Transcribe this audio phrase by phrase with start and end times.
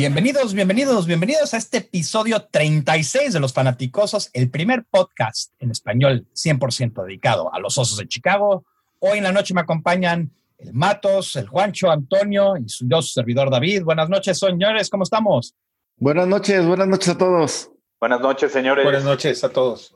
[0.00, 6.26] Bienvenidos, bienvenidos, bienvenidos a este episodio 36 de Los Fanaticosos, el primer podcast en español
[6.32, 8.64] 100% dedicado a los Osos de Chicago.
[8.98, 13.12] Hoy en la noche me acompañan el Matos, el Juancho, Antonio y su, yo, su
[13.12, 13.82] servidor David.
[13.82, 15.54] Buenas noches, señores, ¿cómo estamos?
[15.98, 17.70] Buenas noches, buenas noches a todos.
[18.00, 18.84] Buenas noches, señores.
[18.84, 19.94] Buenas noches a todos.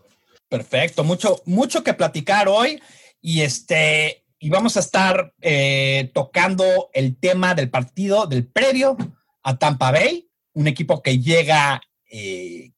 [0.50, 2.78] Perfecto, mucho, mucho que platicar hoy
[3.22, 8.98] y este y vamos a estar eh, tocando el tema del partido del previo
[9.44, 11.80] a Tampa Bay, un equipo que llega
[12.10, 12.72] eh,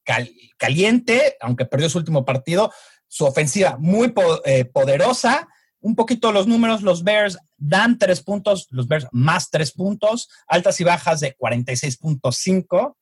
[0.57, 2.71] caliente, aunque perdió su último partido,
[3.07, 4.13] su ofensiva muy
[4.45, 5.47] eh, poderosa.
[5.79, 10.79] Un poquito los números, los Bears dan tres puntos, los Bears más tres puntos, altas
[10.81, 12.95] y bajas de 46.5.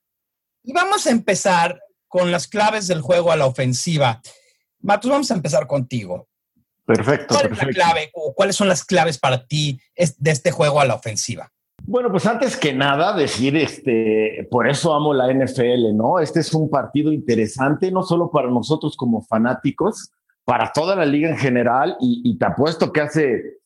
[0.64, 4.22] Y vamos a empezar con las claves del juego a la ofensiva.
[4.80, 6.28] Matos, vamos a empezar contigo.
[6.86, 7.34] Perfecto.
[7.34, 7.72] ¿Cuál perfecto.
[7.72, 10.96] es la clave o cuáles son las claves para ti de este juego a la
[10.96, 11.52] ofensiva?
[11.88, 16.18] Bueno, pues antes que nada decir, este, por eso amo la NFL, ¿no?
[16.20, 20.12] Este es un partido interesante, no solo para nosotros como fanáticos,
[20.46, 23.60] para toda la liga en general, y, y te apuesto que hace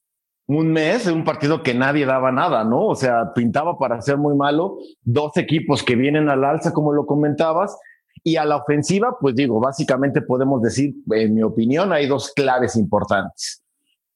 [0.48, 2.88] un mes, un partido que nadie daba nada, ¿no?
[2.88, 7.06] O sea, pintaba para ser muy malo, dos equipos que vienen al alza, como lo
[7.06, 7.78] comentabas,
[8.24, 12.76] y a la ofensiva, pues digo, básicamente podemos decir, en mi opinión, hay dos claves
[12.76, 13.64] importantes.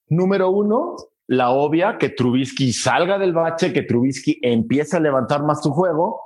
[0.10, 5.64] Número uno, la obvia, que Trubisky salga del bache, que Trubisky empiece a levantar más
[5.64, 6.22] su juego.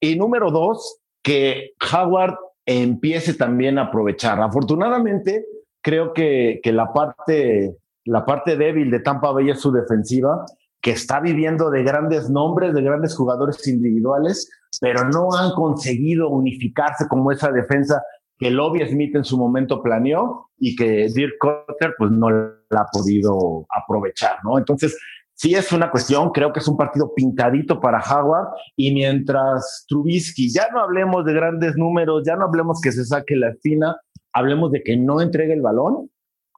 [0.00, 4.40] Y número dos, que Howard empiece también a aprovechar.
[4.40, 5.44] Afortunadamente,
[5.82, 10.44] creo que, que la, parte, la parte débil de Tampa Bay es su defensiva,
[10.80, 14.48] que está viviendo de grandes nombres, de grandes jugadores individuales,
[14.80, 18.02] pero no han conseguido unificarse como esa defensa
[18.40, 22.86] que Lobby Smith en su momento planeó y que Dirk Cotter pues no la ha
[22.90, 24.56] podido aprovechar, ¿no?
[24.56, 24.98] Entonces,
[25.34, 30.50] sí es una cuestión, creo que es un partido pintadito para Howard y mientras Trubisky,
[30.50, 34.00] ya no hablemos de grandes números, ya no hablemos que se saque la espina,
[34.32, 36.10] hablemos de que no entregue el balón,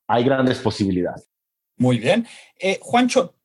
[0.07, 1.29] hay grandes posibilidades.
[1.79, 2.27] Muy bien.
[2.61, 3.42] Eh, Juancho, ¿tú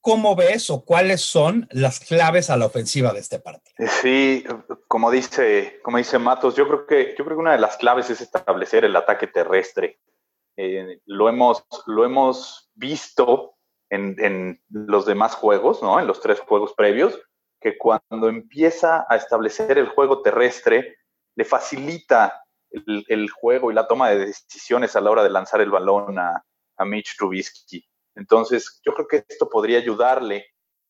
[0.00, 3.74] ¿Cómo ves o cuáles son las claves a la ofensiva de este partido?
[4.00, 4.44] Sí,
[4.86, 8.08] como dice, como dice Matos, yo creo que yo creo que una de las claves
[8.10, 10.00] es establecer el ataque terrestre.
[10.56, 13.54] Eh, lo hemos lo hemos visto
[13.90, 15.98] en, en, los demás juegos, ¿no?
[15.98, 17.18] En los tres juegos previos,
[17.60, 20.96] que cuando empieza a establecer el juego terrestre,
[21.36, 25.60] le facilita el, el juego y la toma de decisiones a la hora de lanzar
[25.60, 26.44] el balón a,
[26.76, 27.84] a Mitch Trubisky.
[28.18, 30.46] Entonces, yo creo que esto podría ayudarle.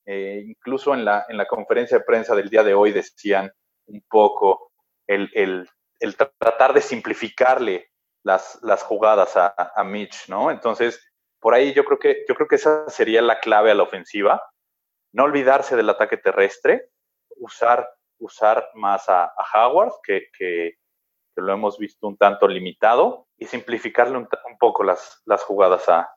[0.07, 3.53] Eh, incluso en la, en la conferencia de prensa del día de hoy decían
[3.87, 4.73] un poco
[5.07, 5.69] el, el,
[6.39, 7.91] tratar de simplificarle
[8.25, 10.51] las, las jugadas a, a, Mitch, ¿no?
[10.51, 10.99] Entonces,
[11.39, 14.43] por ahí yo creo que yo creo que esa sería la clave a la ofensiva.
[15.13, 16.91] No olvidarse del ataque terrestre,
[17.37, 20.77] usar, usar más a, Howard, que, que,
[21.35, 25.89] que, lo hemos visto un tanto limitado, y simplificarle un, un poco las, las jugadas
[25.89, 26.11] a,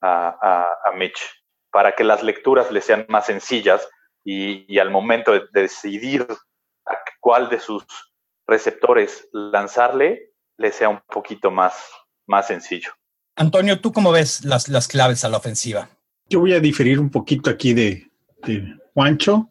[0.00, 1.20] a, a, a, Mitch
[1.70, 3.86] para que las lecturas le sean más sencillas
[4.24, 6.26] y, y al momento de, de, decidir
[6.86, 7.84] a cuál de sus
[8.46, 11.74] receptores lanzarle, le sea un poquito más,
[12.26, 12.92] más sencillo.
[13.36, 15.88] Antonio, ¿tú cómo ves las, las claves a la ofensiva?
[16.28, 18.10] Yo voy a diferir un poquito aquí de,
[18.42, 19.50] de Juancho.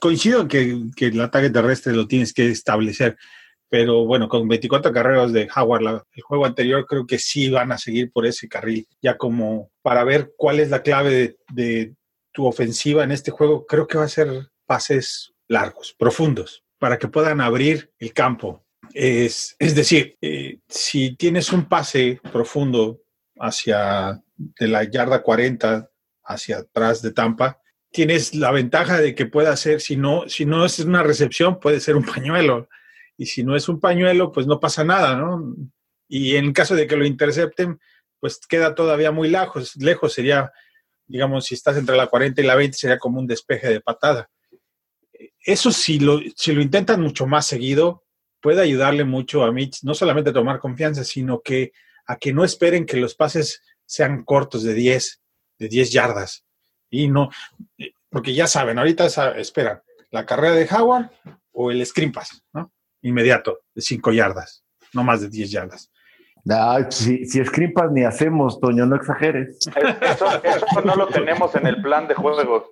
[0.00, 3.18] Coincido en que, que, el ataque terrestre lo tienes que establecer,
[3.72, 7.78] pero bueno, con 24 carreras de Howard, el juego anterior, creo que sí van a
[7.78, 11.94] seguir por ese carril, ya como para ver cuál es la clave de, de
[12.32, 17.08] tu ofensiva en este juego, creo que va a ser pases largos, profundos, para que
[17.08, 18.62] puedan abrir el campo.
[18.92, 23.00] Es, es decir, eh, si tienes un pase profundo
[23.38, 25.88] hacia de la yarda 40
[26.24, 27.58] hacia atrás de Tampa,
[27.90, 31.80] tienes la ventaja de que pueda ser, si no, si no es una recepción, puede
[31.80, 32.68] ser un pañuelo
[33.22, 35.54] y si no es un pañuelo, pues no pasa nada, ¿no?
[36.08, 37.78] Y en caso de que lo intercepten,
[38.18, 40.52] pues queda todavía muy lejos, lejos sería,
[41.06, 44.28] digamos, si estás entre la 40 y la 20, sería como un despeje de patada.
[45.38, 48.02] Eso si lo, si lo intentan mucho más seguido,
[48.40, 51.70] puede ayudarle mucho a Mitch, no solamente a tomar confianza, sino que
[52.06, 55.22] a que no esperen que los pases sean cortos de 10,
[55.60, 56.44] de 10 yardas.
[56.90, 57.30] Y no,
[58.10, 59.80] porque ya saben, ahorita esperan
[60.10, 61.08] la carrera de Howard
[61.52, 62.72] o el screen pass, ¿no?
[63.02, 65.90] Inmediato, de 5 yardas, no más de 10 yardas.
[66.50, 69.58] Ah, si, si screen pass ni hacemos, Toño, no exageres.
[70.02, 72.64] Eso, eso no lo tenemos en el plan de juegos.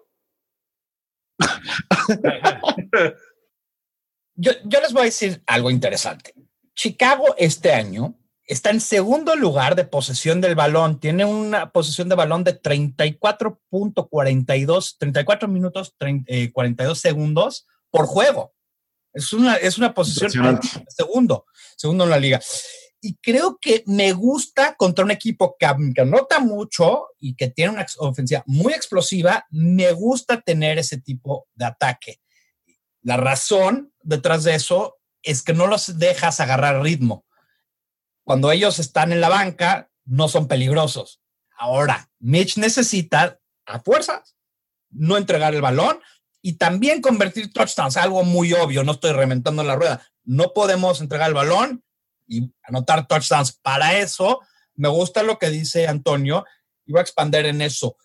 [4.35, 6.35] yo, yo les voy a decir algo interesante.
[6.75, 8.17] Chicago este año
[8.51, 10.99] está en segundo lugar de posesión del balón.
[10.99, 18.53] Tiene una posesión de balón de 34.42, 34 minutos, 30, eh, 42 segundos por juego.
[19.13, 21.47] Es una, es una posición segundo,
[21.77, 22.41] segundo en la liga.
[23.01, 27.73] Y creo que me gusta contra un equipo que, que anota mucho y que tiene
[27.73, 32.21] una ofensiva muy explosiva, me gusta tener ese tipo de ataque.
[33.03, 37.25] La razón detrás de eso es que no los dejas agarrar ritmo.
[38.23, 41.21] Cuando ellos están en la banca, no son peligrosos.
[41.59, 44.37] Ahora, Mitch necesita a fuerzas
[44.91, 46.01] no entregar el balón
[46.43, 50.07] y también convertir touchdowns, algo muy obvio, no estoy reventando la rueda.
[50.25, 51.85] No podemos entregar el balón
[52.27, 53.53] y anotar touchdowns.
[53.53, 54.41] Para eso,
[54.75, 56.45] me gusta lo que dice Antonio
[56.87, 57.97] y voy a expander en eso.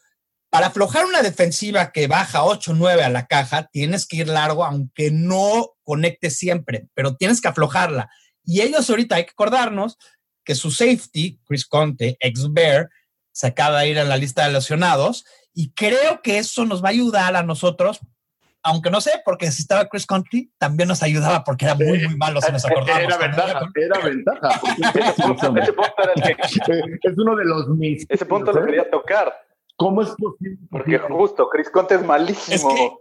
[0.49, 5.11] Para aflojar una defensiva que baja 8-9 a la caja, tienes que ir largo, aunque
[5.11, 8.09] no conecte siempre, pero tienes que aflojarla.
[8.43, 9.97] Y ellos ahorita hay que acordarnos
[10.43, 12.89] que su safety, Chris Conte, ex Bear,
[13.31, 16.89] se acaba de ir a la lista de lesionados y creo que eso nos va
[16.89, 17.99] a ayudar a nosotros,
[18.65, 22.17] aunque no sé, porque si estaba Chris Conte, también nos ayudaba porque era muy, muy
[22.17, 23.03] malo si nos acordamos.
[23.03, 24.49] Era ventaja, era ventaja.
[27.03, 28.07] es uno de los mis.
[28.09, 28.65] Ese punto lo ¿eh?
[28.65, 29.33] quería tocar.
[29.77, 30.57] ¿Cómo es posible?
[30.71, 32.99] Porque justo, Chris Conte es malísimo.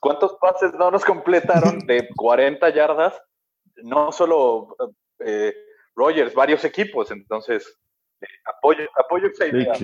[0.00, 3.14] ¿Cuántos pases no nos completaron de 40 yardas?
[3.84, 4.76] No solo
[5.20, 5.54] eh,
[5.94, 7.12] Rogers, varios equipos.
[7.12, 7.78] Entonces,
[8.20, 9.74] eh, apoyo, apoyo esa idea.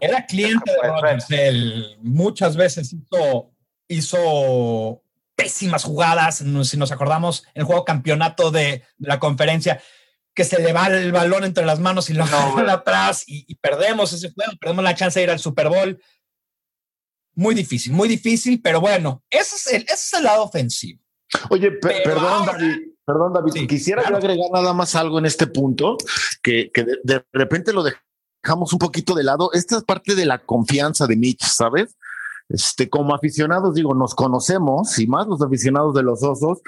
[0.00, 1.28] Era cliente de Rogers.
[1.30, 3.50] Él muchas veces hizo,
[3.90, 5.02] hizo
[5.34, 6.42] pésimas jugadas.
[6.64, 9.82] Si nos acordamos, el juego campeonato de la conferencia
[10.34, 14.12] que se le va el balón entre las manos y lo no, atrás y, perdemos
[14.12, 16.00] ese juego, perdemos la chance de ir al Super Bowl.
[17.34, 21.00] Muy difícil, muy difícil, pero bueno, ese es el, ese es el lado ofensivo.
[21.48, 25.96] Oye, perdón, David, perdón, David, quisiera agregar nada más algo en este punto,
[26.42, 29.52] que, que de, repente lo dejamos un poquito de lado.
[29.52, 31.96] Esta es parte de la confianza de Mitch, ¿sabes?
[32.50, 36.60] Este, como aficionados, digo, nos conocemos y más los aficionados de los osos,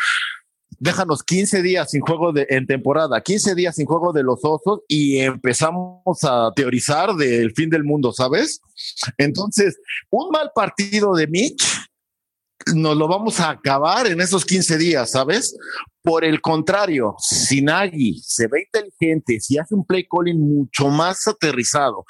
[0.79, 4.81] déjanos 15 días sin juego de, en temporada, 15 días sin juego de los osos
[4.89, 8.61] y empezamos a teorizar del fin del mundo, ¿sabes?
[9.19, 9.79] Entonces,
[10.11, 11.65] un mal partido de Mitch
[12.75, 15.57] nos lo vamos a acabar en esos 15 días, ¿sabes?
[16.03, 21.27] Por el contrario, si Nagy se ve inteligente, si hace un play calling mucho más
[21.27, 22.05] aterrizado,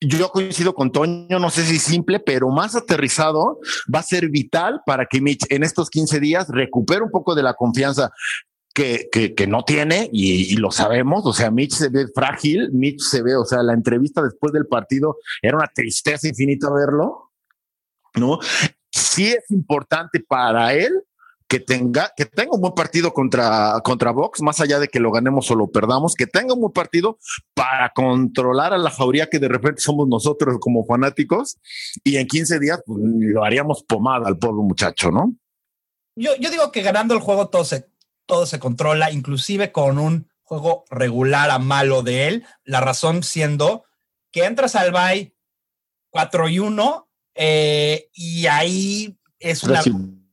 [0.00, 3.58] yo coincido con Toño, no sé si simple, pero más aterrizado,
[3.92, 7.42] va a ser vital para que Mitch en estos 15 días recupere un poco de
[7.42, 8.10] la confianza
[8.72, 11.26] que, que, no tiene y, lo sabemos.
[11.26, 14.66] O sea, Mitch se ve frágil, Mitch se ve, o sea, la entrevista después del
[14.66, 17.32] partido era una tristeza infinita verlo,
[18.14, 18.38] ¿no?
[18.90, 21.04] Sí es importante para él
[21.50, 25.10] que tenga, que tenga un buen partido contra, contra Vox, más allá de que lo
[25.10, 27.18] ganemos o lo perdamos, que tenga un buen partido
[27.54, 31.58] para controlar a la jauría que de repente somos nosotros como fanáticos
[32.04, 35.34] y en 15 días pues, lo haríamos pomada al pobre muchacho, ¿no?
[36.14, 37.90] Yo, yo digo que ganando el juego todo se,
[38.26, 43.82] todo se controla, inclusive con un juego regular a malo de él, la razón siendo
[44.30, 45.34] que entras al bye
[46.10, 49.82] 4 y 1 eh, y ahí es una...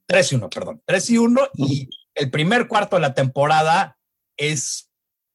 [0.08, 0.82] 3 y 1, perdón.
[0.86, 3.98] 3 y 1 y el primer cuarto de la temporada
[4.38, 4.92] es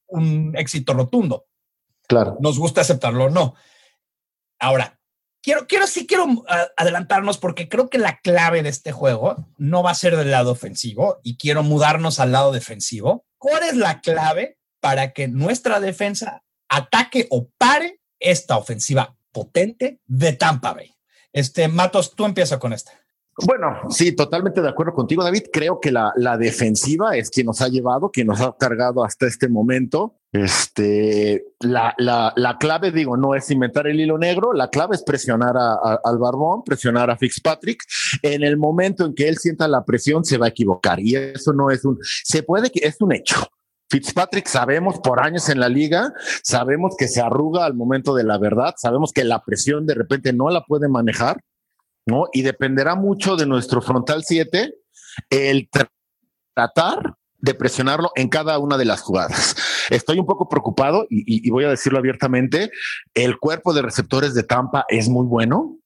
[0.06, 1.46] un éxito rotundo.
[2.08, 2.36] Claro.
[2.40, 3.54] Nos gusta aceptarlo o no.
[4.58, 5.00] Ahora,
[5.42, 9.82] quiero, quiero, sí quiero ah, adelantarnos porque creo que la clave de este juego no
[9.82, 13.26] va a ser del lado ofensivo y quiero mudarnos al lado defensivo.
[13.38, 20.32] ¿Cuál es la clave para que nuestra defensa ataque o pare esta ofensiva potente de
[20.32, 20.94] Tampa Bay?
[21.32, 22.92] Este, Matos, tú empieza con esta.
[23.38, 25.44] Bueno, sí, totalmente de acuerdo contigo, David.
[25.50, 29.48] Creo que la, defensiva es quien nos ha llevado, quien nos ha cargado hasta este
[29.48, 30.18] momento.
[30.32, 35.02] Este, la, la, la clave, digo, no es inventar el hilo negro, la clave es
[35.02, 37.82] presionar a, al Barbón, presionar a Fitzpatrick.
[38.20, 41.00] En el momento en que él sienta la presión, se va a equivocar.
[41.00, 43.36] Y eso no es un, se puede que es un hecho.
[43.88, 46.12] Fitzpatrick sabemos por años en la liga,
[46.42, 50.32] sabemos que se arruga al momento de la verdad, sabemos que la presión de repente
[50.32, 51.38] no la puede manejar
[52.06, 52.26] ¿no?
[52.32, 54.74] Y dependerá mucho de nuestro frontal 7
[55.30, 55.68] el
[56.54, 59.56] tratar de presionarlo en cada una de las jugadas.
[59.90, 62.70] Estoy un poco preocupado y, voy a decirlo abiertamente,
[63.14, 65.78] el cuerpo de receptores de Tampa es muy bueno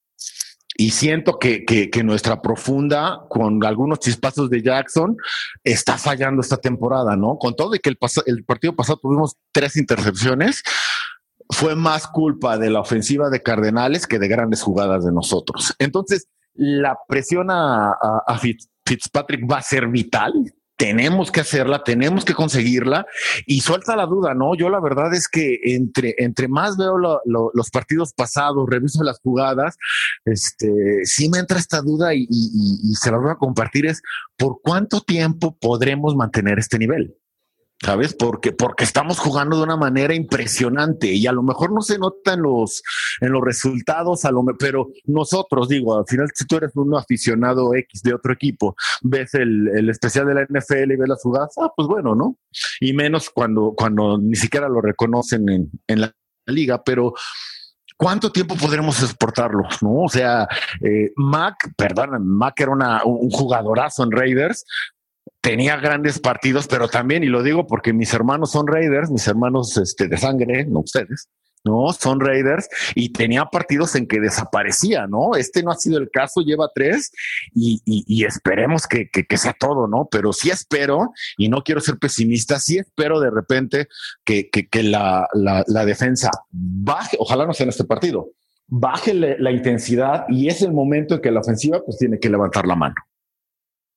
[0.78, 5.16] y siento que, que, nuestra profunda, con algunos chispazos de Jackson,
[5.64, 7.38] está fallando esta temporada, ¿no?
[7.38, 10.62] Con todo y que el, el partido pasado tuvimos tres intercepciones,
[11.50, 15.74] fue más culpa de la ofensiva de Cardenales que de grandes jugadas de nosotros.
[15.78, 17.94] Entonces, la presión a,
[18.84, 20.32] Fitzpatrick va a ser vital,
[20.76, 23.06] tenemos que hacerla, tenemos que conseguirla
[23.46, 24.54] y suelta la duda, ¿no?
[24.54, 29.76] Yo la verdad es que entre, entre más veo los partidos pasados, reviso las jugadas,
[30.24, 34.02] este, sí me entra esta duda y, y se la voy a compartir es
[34.36, 37.16] por cuánto tiempo podremos mantener este nivel.
[37.82, 38.14] ¿Sabes?
[38.14, 42.34] Porque, porque estamos jugando de una manera impresionante y a lo mejor no se nota
[42.34, 42.82] en los,
[43.20, 47.74] en los resultados, a lo, pero nosotros, digo, al final, si tú eres un aficionado
[47.74, 51.54] X de otro equipo, ves el, el especial de la NFL y ves las jugadas,
[51.60, 52.38] ah, pues bueno, ¿no?
[52.80, 56.14] Y menos cuando, cuando ni siquiera lo reconocen en, en la
[56.46, 57.14] liga, pero
[57.98, 59.62] ¿Cuánto tiempo podremos exportarlo?
[59.80, 60.02] ¿no?
[60.02, 60.46] O sea,
[60.82, 64.66] eh, Mac, perdón, Mac era una, un jugadorazo en Raiders,
[65.46, 69.76] tenía grandes partidos, pero también, y lo digo porque mis hermanos son Raiders, mis hermanos
[69.76, 71.28] este, de sangre, no ustedes,
[71.64, 71.92] ¿no?
[71.92, 75.36] Son Raiders y tenía partidos en que desaparecía, ¿no?
[75.36, 77.12] Este no ha sido el caso, lleva tres
[77.54, 80.08] y, esperemos que, sea todo, ¿no?
[80.10, 83.86] Pero sí espero, y no quiero ser pesimista, sí espero de repente
[84.24, 84.50] que,
[84.82, 85.28] la,
[85.86, 88.30] defensa baje, ojalá no sea en este partido,
[88.66, 92.66] baje la intensidad y es el momento en que la ofensiva pues tiene que levantar
[92.66, 92.96] la mano.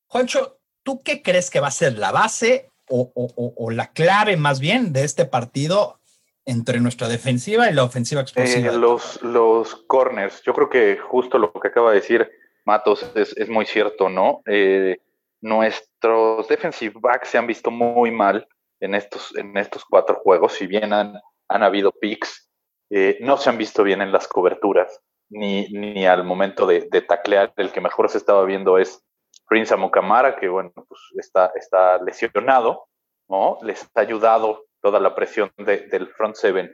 [0.06, 4.94] Juancho, ¿tú qué crees que va a ser la base o, la clave más bien
[4.94, 6.00] de este partido
[6.46, 8.72] entre nuestra defensiva y la ofensiva explosiva?
[8.72, 12.32] Eh, los, los corners, yo creo que justo lo que acaba de decir
[12.66, 14.42] Matos es, muy cierto, ¿no?
[14.46, 14.98] Eh,
[15.42, 18.48] nuestros defensive backs se han visto muy mal
[18.80, 21.14] en estos, en estos cuatro juegos, si bien han,
[21.48, 22.50] han habido picks,
[22.90, 27.02] eh, no se han visto bien en las coberturas, ni, ni al momento de, de
[27.02, 27.54] taclear.
[27.58, 29.04] El que mejor se estaba viendo es
[29.50, 32.88] Prince Amukamara, que bueno, pues está, está lesionado,
[33.28, 33.58] ¿no?
[33.64, 36.74] Les ha ayudado toda la presión del front seven.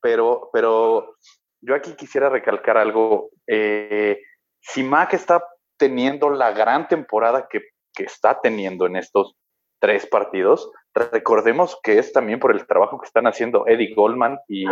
[0.00, 1.16] Pero, pero
[1.60, 3.28] yo aquí quisiera recalcar algo.
[3.46, 4.20] Eh,
[4.60, 7.62] si Mac está teniendo la gran temporada que,
[7.96, 9.36] está teniendo en estos
[9.78, 14.64] tres partidos, recordemos que es también por el trabajo que están haciendo Eddie Goldman y,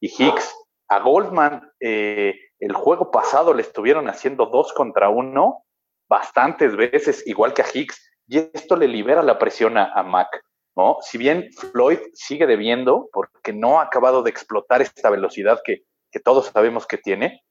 [0.00, 0.54] Hicks.
[0.88, 5.64] A Goldman eh, el juego pasado le estuvieron haciendo dos contra uno
[6.08, 10.42] bastantes veces, igual que a Hicks, y esto le libera la presión a, Mac.
[10.76, 10.98] ¿no?
[11.00, 15.82] Si bien Floyd sigue debiendo, porque no ha acabado de explotar esta velocidad que,
[16.24, 17.44] todos sabemos que tiene,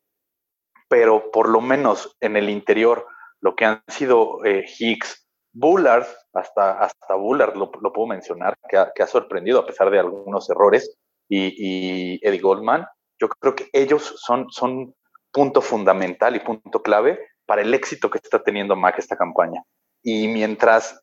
[0.90, 3.08] pero por lo menos en el interior,
[3.40, 9.08] lo que han sido eh, Hicks, Bullard, hasta, hasta Bullard lo, puedo mencionar, que ha,
[9.08, 10.98] sorprendido a pesar de algunos errores,
[11.30, 12.86] y, Eddie Goldman,
[13.20, 14.94] yo creo que ellos son, son
[15.32, 19.64] punto fundamental y punto clave para el éxito que está teniendo Mac esta campaña.
[20.04, 21.00] Y mientras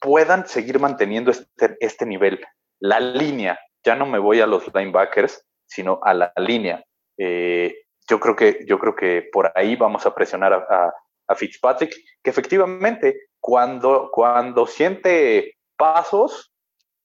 [0.00, 2.40] puedan seguir manteniendo este, este nivel,
[2.80, 6.82] la línea, ya no me voy a los linebackers, sino a la línea.
[7.18, 10.94] Eh, yo creo que yo creo que por ahí vamos a presionar a,
[11.36, 16.54] Fitzpatrick, que efectivamente cuando, cuando siente pasos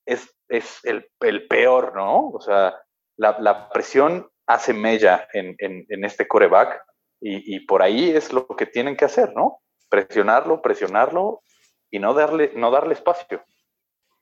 [0.05, 1.05] es, es el,
[1.49, 2.29] peor, ¿no?
[2.29, 2.73] O sea,
[3.17, 6.81] la, presión hace mella en, en, en este coreback
[7.25, 9.61] y, por ahí es lo que tienen que hacer, ¿no?
[9.89, 11.41] Presionarlo, presionarlo
[11.89, 13.43] y no darle, no darle espacio.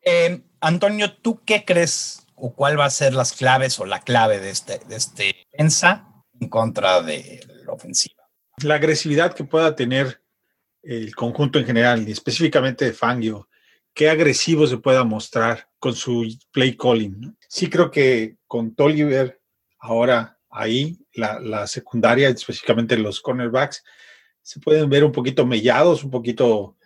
[0.03, 4.39] Eh, Antonio, ¿tú qué crees o cuál va a ser las claves o la clave
[4.39, 6.08] de este, de este defensa
[6.39, 8.24] en contra de la ofensiva?
[8.63, 10.22] La agresividad que pueda tener
[10.84, 13.48] el conjunto en general y específicamente de Fangio,
[13.93, 17.36] qué agresivo se pueda mostrar con su play calling.
[17.48, 19.41] Sí creo que con Tolliver
[19.79, 23.83] ahora ahí, la, secundaria, específicamente los cornerbacks,
[24.41, 26.77] se pueden ver un poquito mellados, un poquito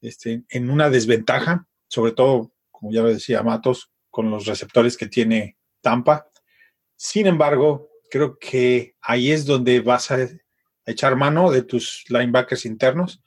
[0.00, 5.56] este, en una desventaja, sobre todo, como ya decía Matos, con los receptores que tiene
[5.80, 6.28] Tampa.
[6.96, 10.28] Sin embargo, creo que ahí es donde vas a
[10.86, 13.22] echar mano de tus linebackers internos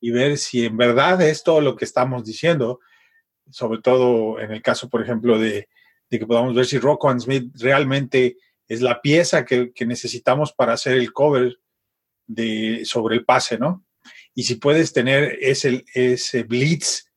[0.00, 2.80] y ver si en verdad es todo lo que estamos diciendo,
[3.50, 5.68] sobre todo en el caso, por ejemplo, de,
[6.08, 8.36] de que podamos ver si Rocco Smith realmente
[8.70, 11.58] es la pieza que, necesitamos para hacer el cover
[12.28, 13.84] de, sobre el pase, ¿no?
[14.32, 17.10] Y si puedes tener ese, ese blitz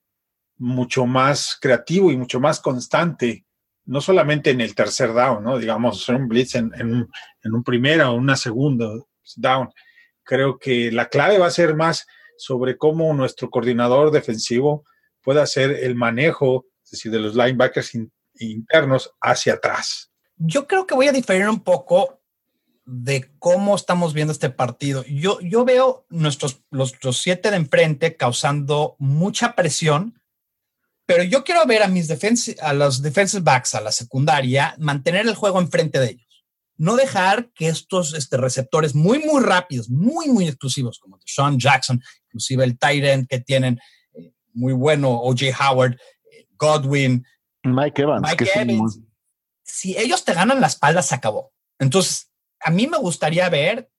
[0.57, 3.45] mucho más creativo y mucho más constante,
[3.86, 5.60] no solamente en el tercer down, ¿no?
[5.60, 8.89] Digamos, un blitz en, en un primera o una segunda
[9.36, 9.69] down.
[10.24, 14.86] Creo que la clave va a ser más sobre cómo nuestro coordinador defensivo
[15.22, 17.91] puede hacer el manejo, es decir, de los linebackers
[18.39, 20.12] internos hacia atrás.
[20.38, 22.24] Yo creo que voy a diferir un poco
[22.86, 25.04] de cómo estamos viendo este partido.
[25.06, 30.22] Yo, yo veo nuestros los, siete de enfrente causando mucha presión,
[31.06, 32.10] pero yo quiero ver a mis
[32.62, 36.46] a los defensive backs, a la secundaria, mantener el juego enfrente de ellos.
[36.75, 42.02] No dejar que estos este, receptores muy, muy rápidos, muy, muy exclusivos, como Sean Jackson,
[42.25, 43.80] inclusive el Tyrant que tienen,
[44.13, 45.46] eh, muy bueno, O.J.
[45.60, 45.98] Howard,
[46.58, 47.25] Godwin,
[47.63, 48.28] Mike Evans.
[48.30, 49.00] Mike Evans.
[49.74, 51.51] Si ellos te ganan la espalda, se acabó.
[51.80, 53.89] Entonces, a mí me gustaría ver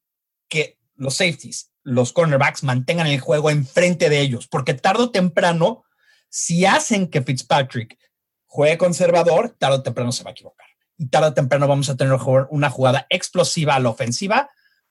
[0.48, 5.82] que los safeties, los cornerbacks mantengan el juego enfrente de ellos, porque tarde o temprano,
[6.28, 7.98] si hacen que Fitzpatrick
[8.46, 10.68] juegue conservador, tarde o temprano se va a equivocar.
[10.96, 12.16] Y tarde o temprano vamos a tener
[12.50, 14.48] una jugada explosiva a la ofensiva,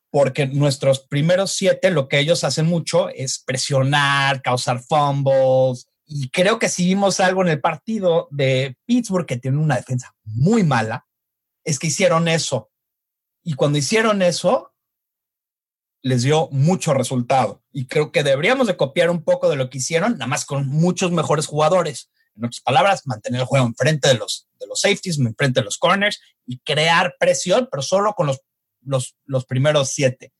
[0.10, 5.88] porque nuestros primeros siete, lo que ellos hacen mucho es presionar, causar fumbles.
[6.16, 10.16] Y creo que si vimos algo en el partido de Pittsburgh, que tiene una defensa
[10.24, 11.08] muy mala,
[11.64, 12.70] es que hicieron eso.
[13.42, 14.76] Y cuando hicieron eso,
[16.04, 17.64] les dio mucho resultado.
[17.72, 20.68] Y creo que deberíamos de copiar un poco de lo que hicieron, nada más con
[20.68, 22.12] muchos mejores jugadores.
[22.36, 25.80] En otras palabras, mantener el juego enfrente de los, de los safeties, enfrente de los
[25.80, 28.40] corners y crear presión, pero solo con los,
[28.82, 30.32] los, los primeros siete.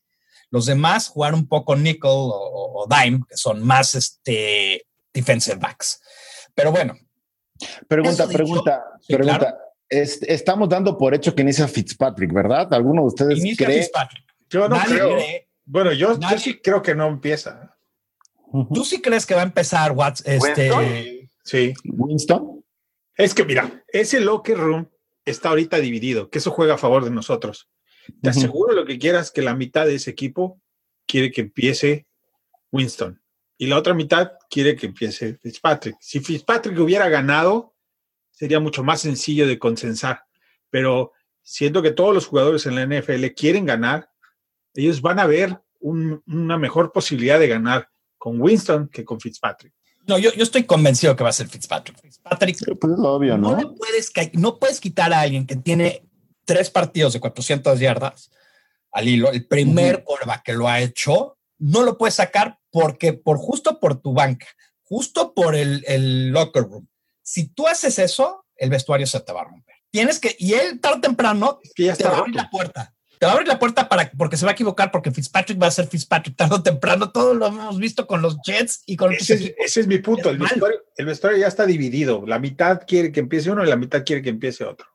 [0.52, 6.02] Los demás jugar un poco nickel o, dime, que son más este, defensive backs.
[6.56, 6.96] Pero bueno.
[7.88, 9.58] Pregunta, pregunta, pregunta.
[9.90, 12.74] estamos dando por hecho que inicia Fitzpatrick, ¿verdad?
[12.74, 13.80] ¿Alguno de ustedes inicia cree?
[13.80, 14.26] Fitzpatrick.
[14.50, 15.18] Yo no creo.
[15.66, 17.78] Bueno, yo, sí creo que no empieza.
[18.74, 20.24] ¿Tú sí crees que va a empezar Watts?
[20.26, 21.74] Este, sí.
[21.86, 22.64] Winston.
[23.16, 24.90] Es que mira, ese locker room
[25.26, 27.70] está ahorita dividido, que eso juega a favor de nosotros.
[28.22, 30.60] Te aseguro lo que quieras que la mitad de ese equipo
[31.06, 32.06] quiere que empiece
[32.72, 33.23] Winston
[33.64, 35.96] y la otra mitad quiere que empiece Fitzpatrick.
[36.00, 37.76] Si Fitzpatrick hubiera ganado,
[38.32, 40.24] sería mucho más sencillo de consensar,
[40.70, 44.10] pero siento que todos los jugadores en la NFL quieren ganar
[44.74, 49.74] ellos van a ver una mejor posibilidad de ganar con Winston que con Fitzpatrick.
[50.08, 52.02] No, yo, yo estoy convencido que va a ser Fitzpatrick.
[52.02, 53.56] Fitzpatrick, pues obvio, ¿no?
[53.56, 56.06] No, puedes, no puedes quitar a alguien que tiene
[56.46, 58.32] tres partidos de 400 yardas
[58.92, 63.38] al hilo, el primer uh que lo ha hecho, no lo puedes sacar porque por
[63.38, 64.48] justo por tu banca,
[64.84, 66.88] justo por el, el locker room.
[67.22, 69.76] Si tú haces eso, el vestuario se te va a romper.
[69.92, 72.50] Tienes que, y él tarde o temprano que ya está te va a abrir la
[72.50, 72.94] puerta
[73.24, 75.68] te va a abrir la puerta para, porque se va a equivocar, porque Fitzpatrick va
[75.68, 77.10] a ser Fitzpatrick tarde o temprano.
[77.10, 80.30] Todo lo hemos visto con los Jets y con ese, ese es mi punto.
[80.30, 80.40] El
[81.06, 82.26] vestuario, ya está dividido.
[82.28, 84.88] La mitad quiere que empiece uno y la mitad quiere que empiece otro.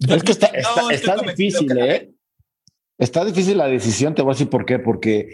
[0.00, 2.12] es que está, está, difícil, ¿eh?
[2.98, 4.80] Está difícil la decisión, te voy a decir por qué.
[4.80, 5.28] Porque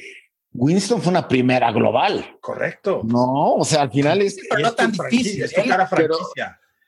[0.53, 2.39] Winston fue una primera global.
[2.41, 3.03] Correcto.
[3.05, 4.37] No, o sea, al final es.
[4.49, 5.43] pero no tan difícil.
[5.43, 5.55] Es
[5.91, 6.19] pero,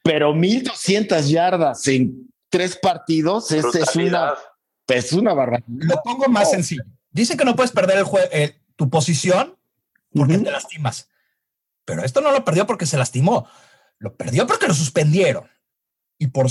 [0.02, 4.34] pero 1200 yardas en tres partidos es, es una
[4.94, 5.62] es una barra.
[5.66, 6.82] Lo pongo más sencillo.
[7.10, 9.56] Dice que no puedes perder el eh, tu posición
[10.12, 11.08] porque te lastimas.
[11.84, 13.46] Pero esto no lo perdió porque se lastimó.
[13.98, 15.48] Lo perdió porque lo suspendieron.
[16.18, 16.48] Y por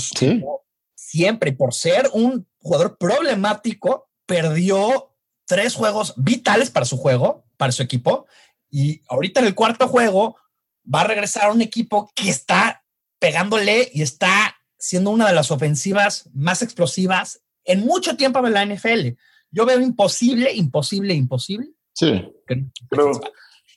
[0.94, 5.09] siempre, por ser un jugador problemático, perdió
[5.50, 8.28] tres juegos vitales para su juego, para su equipo.
[8.70, 10.36] Y ahorita en el cuarto juego
[10.82, 12.84] va a regresar a un equipo que está
[13.18, 18.64] pegándole y está siendo una de las ofensivas más explosivas en mucho tiempo en la
[18.64, 19.08] NFL.
[19.50, 21.70] Yo veo imposible, imposible, imposible.
[21.94, 22.24] Sí.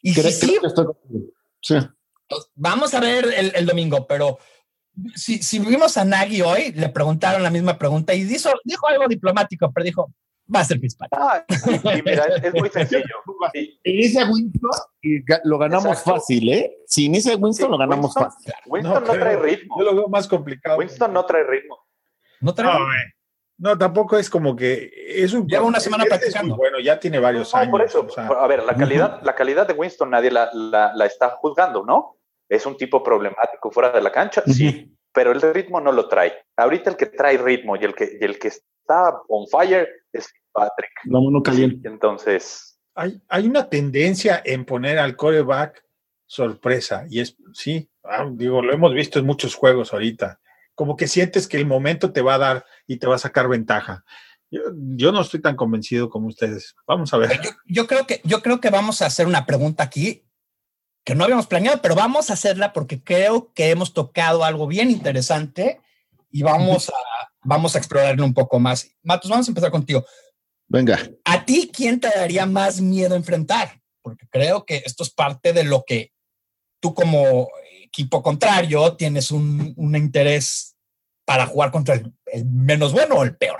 [0.03, 0.59] y sí,
[2.53, 4.37] Vamos a ver el, domingo, pero
[5.15, 9.07] si, si vimos a Nagy hoy, le preguntaron la misma pregunta y dijo, dijo algo
[9.07, 10.13] diplomático, pero dijo,
[10.53, 11.21] va a ser Fitzpatrick.
[11.21, 11.45] Ah,
[12.05, 13.03] mira, es muy sencillo.
[13.53, 16.77] Si inicia Winston y lo ganamos fácil, ¿eh?
[16.87, 18.53] Si inicia Winston, lo ganamos fácil.
[18.67, 19.75] Winston no, trae ritmo.
[19.79, 20.77] Yo lo veo más complicado.
[20.77, 21.77] Winston no trae ritmo.
[22.39, 23.13] No trae ritmo.
[23.57, 25.47] No, tampoco es como que es un.
[25.47, 26.55] Lleva una semana practicando.
[26.55, 27.71] bueno, ya tiene varios años.
[27.71, 31.85] Por eso, a ver, la calidad, la calidad de Winston nadie la, la, está juzgando,
[31.85, 32.17] ¿no?
[32.47, 36.33] Es un tipo problemático fuera de la cancha, sí, pero el ritmo no lo trae.
[36.55, 40.31] Ahorita el que trae ritmo y el que, y el que está on fire es
[40.51, 40.91] Patrick.
[41.05, 41.87] No, caliente.
[41.87, 42.79] entonces.
[42.95, 45.83] Hay, hay una tendencia en poner al coreback
[46.25, 50.39] sorpresa, y es, sí, ah, digo, lo hemos visto en muchos juegos ahorita
[50.75, 53.47] como que sientes que el momento te va a dar y te va a sacar
[53.47, 54.03] ventaja.
[54.49, 56.75] Yo, no estoy tan convencido como ustedes.
[56.85, 57.39] Vamos a ver.
[57.65, 60.25] Yo, creo que, yo creo que vamos a hacer una pregunta aquí
[61.03, 64.89] que no habíamos planeado, pero vamos a hacerla porque creo que hemos tocado algo bien
[64.89, 65.81] interesante
[66.31, 66.93] y vamos a,
[67.43, 68.89] vamos a explorarlo un poco más.
[69.01, 70.05] Matos, vamos a empezar contigo.
[70.67, 70.99] Venga.
[71.25, 73.81] ¿A ti quién te daría más miedo enfrentar?
[74.01, 76.11] Porque creo que esto es parte de lo que
[76.81, 77.49] tú como
[77.83, 80.73] equipo contrario tienes un, un interés
[81.25, 83.59] para jugar contra el, menos bueno o el peor.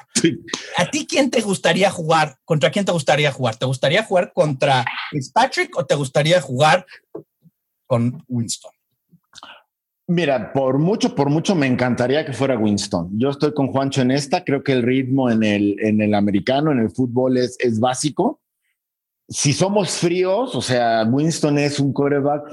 [0.78, 2.38] ¿A ti quién te gustaría jugar?
[2.46, 3.56] ¿Contra quién te gustaría jugar?
[3.56, 6.86] ¿Te gustaría jugar contra Fitzpatrick o te gustaría jugar
[7.86, 8.73] con Winston?
[10.08, 13.18] Mira, por mucho, por mucho me encantaría que fuera Winston.
[13.18, 14.44] Yo estoy con Juancho en esta.
[14.44, 18.42] Creo que el ritmo en el, en el americano, en el fútbol, es, es básico.
[19.30, 22.44] Si somos fríos, o sea, Winston es un quarterback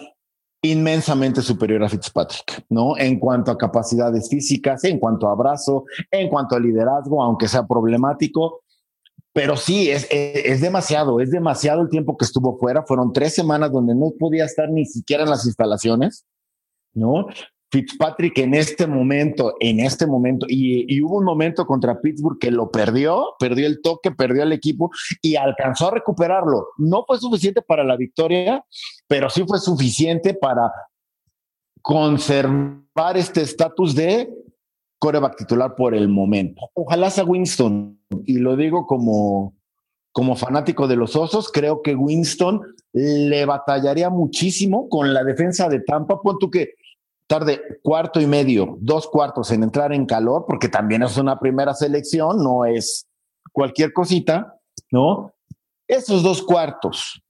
[0.62, 2.96] inmensamente superior a Fitzpatrick, ¿no?
[2.96, 7.66] En cuanto a capacidades físicas, en cuanto a abrazo, en cuanto a liderazgo, aunque sea
[7.66, 8.62] problemático.
[9.32, 12.82] Pero sí, es, es, demasiado, es demasiado el tiempo que estuvo fuera.
[12.82, 16.26] Fueron tres semanas donde no podía estar ni siquiera en las instalaciones,
[16.94, 17.26] ¿no?
[17.70, 22.70] Fitzpatrick en este momento, en este momento, y, hubo un momento contra Pittsburgh que lo
[22.70, 24.90] perdió, perdió el toque, perdió el equipo
[25.22, 26.68] y alcanzó a recuperarlo.
[26.78, 28.64] No fue suficiente para la victoria,
[29.06, 30.72] pero sí fue suficiente para
[31.80, 34.28] conservar este estatus de
[34.98, 36.70] coreback titular por el momento.
[36.74, 39.54] Ojalá sea Winston, y lo digo como,
[40.12, 45.80] como fanático de los osos, creo que Winston le batallaría muchísimo con la defensa de
[45.80, 46.20] Tampa.
[46.20, 46.74] Pon tú que
[47.26, 51.74] tarde cuarto y medio, dos cuartos en entrar en calor, porque también es una primera
[51.74, 53.06] selección, no es
[53.52, 54.58] cualquier cosita,
[54.90, 55.32] ¿no?
[55.86, 57.22] Esos dos cuartos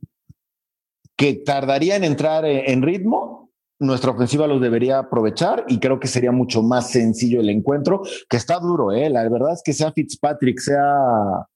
[1.16, 6.32] que tardaría en entrar en ritmo, nuestra ofensiva los debería aprovechar y creo que sería
[6.32, 9.10] mucho más sencillo el encuentro, que está duro, ¿eh?
[9.10, 11.46] La verdad es que sea Fitzpatrick, sea,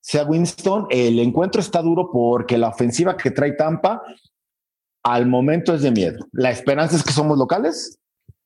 [0.00, 4.02] sea Winston, el encuentro está duro porque la ofensiva que trae Tampa
[5.02, 6.26] al momento es de miedo.
[6.32, 7.98] La esperanza es que somos locales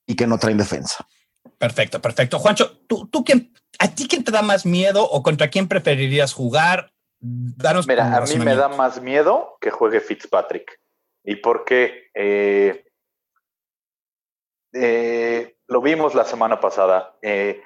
[0.07, 1.07] y que no traen defensa.
[1.59, 2.39] Perfecto, perfecto.
[2.39, 6.33] Juancho, ¿tú, tú quién, ¿a ti quién te da más miedo o contra quién preferirías
[6.33, 6.93] jugar?
[7.21, 10.81] Danos Mira, a mí me da más miedo que juegue Fitzpatrick.
[11.25, 12.85] Y porque eh,
[14.73, 17.63] eh, lo vimos la semana pasada, eh,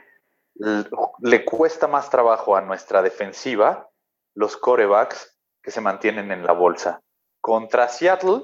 [0.59, 3.89] le cuesta más trabajo a nuestra defensiva
[4.35, 7.01] los corebacks que se mantienen en la bolsa.
[7.41, 8.43] Contra Seattle,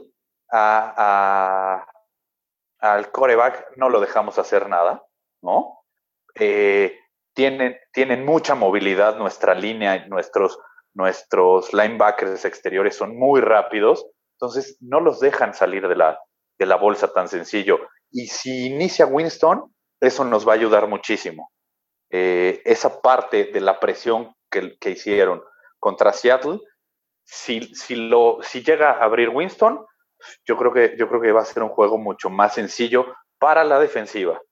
[0.50, 1.86] a,
[2.78, 5.02] al coreback no lo dejamos hacer nada,
[5.42, 5.84] ¿no?
[6.34, 6.98] Eh,
[7.34, 10.58] tienen, tienen mucha movilidad nuestra línea, nuestros,
[10.94, 16.18] nuestros linebackers exteriores son muy rápidos, entonces no los dejan salir de la,
[16.58, 17.80] de la bolsa tan sencillo.
[18.10, 21.50] Y si inicia Winston, eso nos va a ayudar muchísimo.
[22.14, 25.42] Eh, esa parte de la presión que, hicieron
[25.78, 26.60] contra Seattle,
[27.24, 29.84] si, si, lo, si llega a abrir Winston,
[30.44, 33.06] yo creo que, yo creo que va a ser un juego mucho más sencillo
[33.38, 34.42] para la defensiva,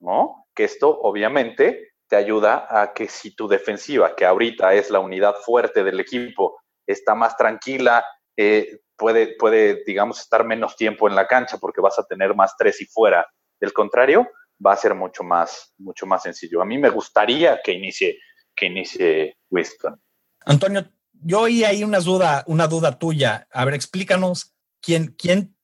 [0.00, 0.46] ¿no?
[0.54, 5.34] Que esto obviamente te ayuda a que si tu defensiva, que ahorita es la unidad
[5.44, 8.02] fuerte del equipo, está más tranquila,
[8.34, 12.56] eh, puede, puede, digamos, estar menos tiempo en la cancha porque vas a tener más
[12.56, 13.26] tres y fuera.
[13.60, 14.26] Del contrario,
[14.64, 16.62] va a ser mucho más, mucho más sencillo.
[16.62, 18.18] A mí me gustaría que inicie,
[18.54, 20.00] que inicie Winston.
[20.46, 23.46] Antonio, yo oí ahí una duda, una duda tuya.
[23.52, 25.56] A ver, explícanos ¿quién, quién,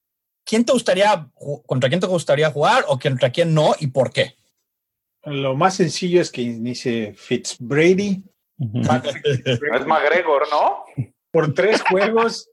[0.45, 1.29] quién te gustaría,
[1.67, 4.35] contra quién te gustaría jugar o contra quién no y por qué?
[5.25, 8.23] Lo más sencillo es que inicie Fitzbrady.
[8.59, 10.85] es McGregor, ¿no?
[11.33, 12.49] Por tres juegos,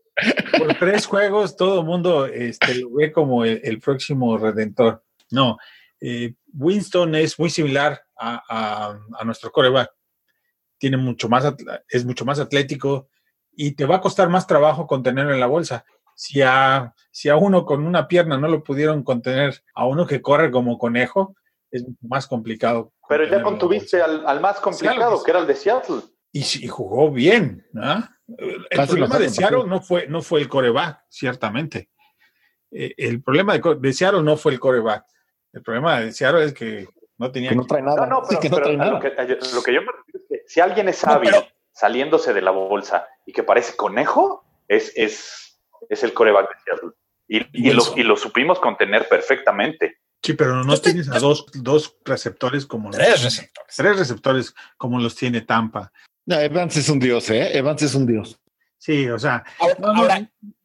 [0.58, 5.03] por tres juegos, todo el mundo este, lo ve como el, próximo redentor.
[5.29, 5.58] No,
[6.05, 9.89] eh, Winston es muy similar a, a, nuestro coreback.
[10.77, 11.53] Tiene mucho más,
[11.87, 13.07] es mucho más atlético
[13.51, 15.85] y te va a costar más trabajo contenerlo en la bolsa
[16.15, 20.21] si a, si a uno con una pierna no lo pudieron contener, a uno que
[20.21, 21.35] corre como conejo,
[21.71, 22.93] es más complicado.
[23.07, 26.01] Pero ya contuviste al, más complicado, que era el de Seattle.
[26.31, 27.65] Y, jugó bien.
[28.69, 31.89] El problema de Seattle no fue, no fue el coreback, ciertamente.
[32.71, 35.05] Eh, el problema de, Seattle no fue el coreback.
[35.53, 36.87] El problema de Seattle es que
[37.17, 37.49] no tenía.
[37.49, 38.05] Que no trae nada.
[38.07, 41.33] No, pero, Lo, que, yo me refiero es que si alguien es hábil
[41.71, 45.43] saliéndose de la bolsa y que parece conejo, es, es
[45.89, 46.89] es el coreback de Seattle.
[47.27, 49.99] Y, y, lo, supimos contener perfectamente.
[50.21, 53.75] Sí, pero no tienes a dos, dos receptores como tres los, receptores.
[53.75, 55.91] Tres receptores como los tiene Tampa.
[56.27, 57.57] Evans es un dios, ¿eh?
[57.57, 58.39] Evans es un dios.
[58.83, 59.45] Sí, o sea,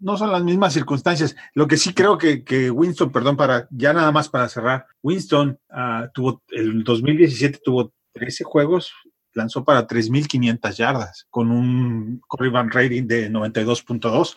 [0.00, 1.36] no, son las mismas circunstancias.
[1.54, 5.56] Lo que sí creo que, que Winston, perdón, para ya nada más para cerrar, Winston
[5.70, 8.92] uh, tuvo el 2017 tuvo 13 juegos,
[9.34, 14.10] lanzó para 3.500 yardas con un Corriban rating de 92.2.
[14.10, 14.34] O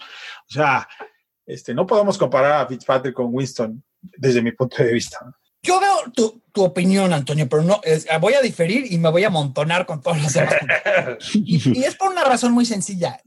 [0.47, 0.87] sea,
[1.47, 5.17] este, no podemos comparar a Fitzpatrick con Winston desde mi punto de vista.
[5.63, 7.81] Yo veo tu, tu opinión, Antonio, pero no,
[8.19, 10.53] voy a diferir y me voy a amontonar con todos los demás.
[11.33, 13.19] y, y, es por una razón muy sencilla.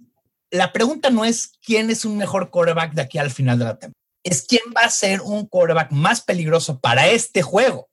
[0.54, 3.76] La pregunta no es quién es un mejor quarterback de aquí al final de la
[3.76, 4.00] temporada.
[4.22, 7.90] Es quién va a ser un quarterback más peligroso para este juego.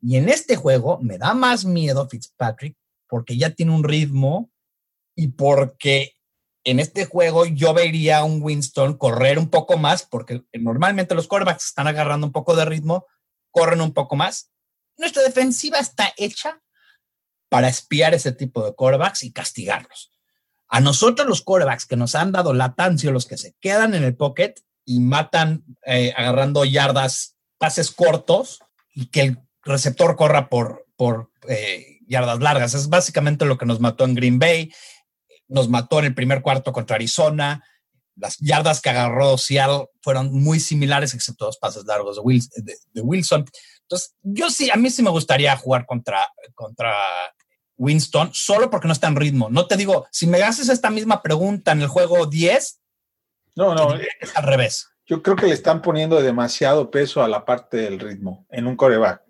[0.00, 2.78] Y en este juego me da más miedo Fitzpatrick
[3.10, 4.50] porque ya tiene un ritmo
[5.14, 6.14] y porque
[6.64, 11.28] en este juego yo vería a un Winston correr un poco más, porque normalmente los
[11.28, 13.04] quarterbacks están agarrando un poco de ritmo,
[13.50, 14.50] corren un poco más.
[14.96, 16.62] Nuestra defensiva está hecha
[17.50, 20.17] para espiar ese tipo de quarterbacks y castigarlos.
[20.68, 24.04] A nosotros los quarterbacks que nos han dado la han los que se quedan en
[24.04, 24.54] el pocket
[24.84, 28.60] y matan eh, agarrando yardas, pases cortos
[28.94, 32.74] y que el receptor corra por, por eh, yardas largas.
[32.74, 34.72] Es básicamente lo que nos mató en Green Bay,
[35.48, 37.64] nos mató en el primer cuarto contra Arizona.
[38.16, 42.20] Las yardas que agarró Seattle fueron muy similares, excepto dos pases largos
[42.92, 43.46] de Wilson.
[43.82, 46.94] Entonces, yo sí, a mí sí me gustaría jugar contra, contra
[47.78, 49.48] Winston, solo porque no está en ritmo.
[49.50, 52.80] No te digo, si me haces esta misma pregunta en el juego 10,
[53.56, 54.88] no, no, es al revés.
[55.06, 58.76] Yo creo que le están poniendo demasiado peso a la parte del ritmo en un
[58.76, 59.22] coreback.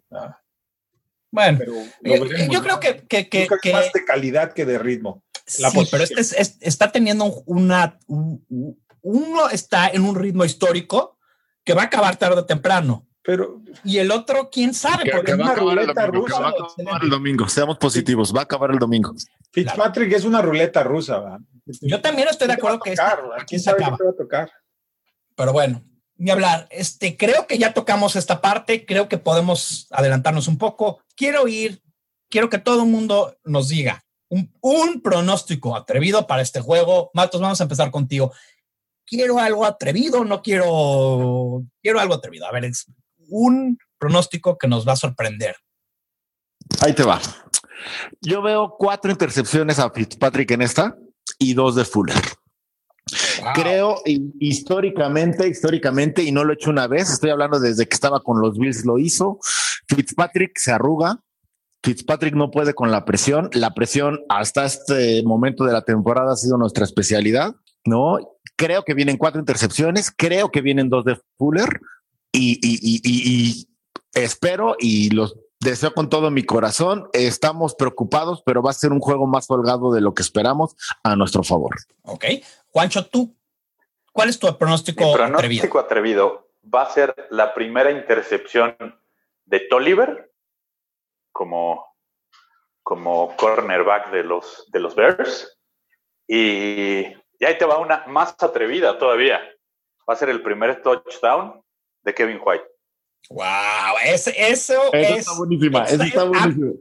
[1.31, 1.61] Bueno,
[2.03, 5.23] yo, creo que, que, más de calidad que de ritmo.
[5.47, 7.99] sí, pero este está teniendo una.
[8.07, 11.19] uno está en un ritmo histórico
[11.65, 13.08] que va a acabar tarde o temprano.
[13.29, 17.03] Pero, y el otro, quién sabe, porque va a acabar el domingo, va a acabar
[17.03, 19.15] el domingo, seamos positivos, va a acabar el domingo.
[19.53, 21.39] Fitzpatrick es una ruleta rusa, ¿va?
[21.83, 22.95] Yo también estoy de acuerdo que
[23.39, 23.99] aquí se acaba.
[24.03, 24.51] va a tocar.
[25.37, 25.85] Pero bueno,
[26.17, 26.69] ni hablar.
[26.71, 31.03] Este, creo que ya tocamos esta parte, creo que podemos adelantarnos un poco.
[31.15, 31.83] Quiero ir,
[32.31, 37.11] quiero que todo el mundo nos diga un, un pronóstico atrevido para este juego.
[37.13, 38.33] Matos, vamos a empezar contigo.
[39.05, 42.47] Quiero algo atrevido, no quiero, quiero algo atrevido.
[42.47, 42.65] A ver,
[43.29, 45.57] un pronóstico que nos va a sorprender.
[46.81, 47.21] Ahí te va.
[48.21, 50.97] Yo veo cuatro intercepciones a Fitzpatrick en esta
[51.39, 52.17] y dos de Fuller.
[53.55, 58.21] Creo históricamente, históricamente, y no lo he hecho una vez, estoy hablando desde que estaba
[58.21, 59.39] con los Bills, lo hizo.
[59.89, 61.21] Fitzpatrick se arruga.
[61.83, 63.49] Fitzpatrick no puede con la presión.
[63.53, 67.55] La presión hasta este momento de la temporada ha sido nuestra especialidad,
[67.87, 68.19] ¿no?
[68.57, 71.81] Creo que vienen cuatro intercepciones, creo que vienen dos de Fuller
[72.33, 73.69] y,
[74.15, 77.09] espero y los deseo con todo mi corazón.
[77.13, 81.17] Estamos preocupados, pero va a ser un juego más holgado de lo que esperamos a
[81.17, 81.77] nuestro favor.
[82.03, 82.25] Ok.
[82.71, 83.37] Juancho, tú,
[84.13, 86.49] ¿cuál es tu pronóstico, mi pronóstico atrevido?
[86.63, 88.77] Va a ser la primera intercepción
[89.47, 90.33] de Tolliver
[91.33, 91.97] como,
[92.83, 95.59] como cornerback de los, de los Bears.
[96.27, 97.07] Y,
[97.39, 99.41] y ahí te va una más atrevida todavía.
[100.09, 101.63] Va a ser el primer touchdown
[102.09, 102.65] de Kevin White.
[103.31, 106.73] Wow, eso, eso, está buenísima, eso está buenísima.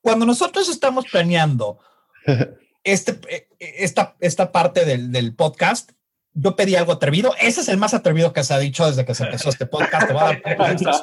[0.00, 1.78] Cuando nosotros estamos planeando
[2.84, 5.90] este, eh, esta, esta parte del, del, podcast,
[6.34, 7.34] yo pedí algo atrevido.
[7.40, 10.06] Ese es el más atrevido que se ha dicho desde que se empezó este podcast.
[10.06, 10.42] Te va a dar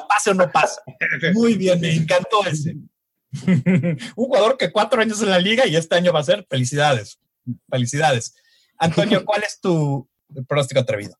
[0.08, 0.80] pase o no pase.
[1.34, 2.76] Muy bien, me encantó ese.
[3.46, 6.46] Un jugador que cuatro años en la liga y este año va a ser.
[6.48, 7.20] Felicidades.
[7.70, 8.34] Felicidades.
[8.78, 10.08] Antonio, ¿cuál es tu
[10.48, 11.16] pronóstico atrevido?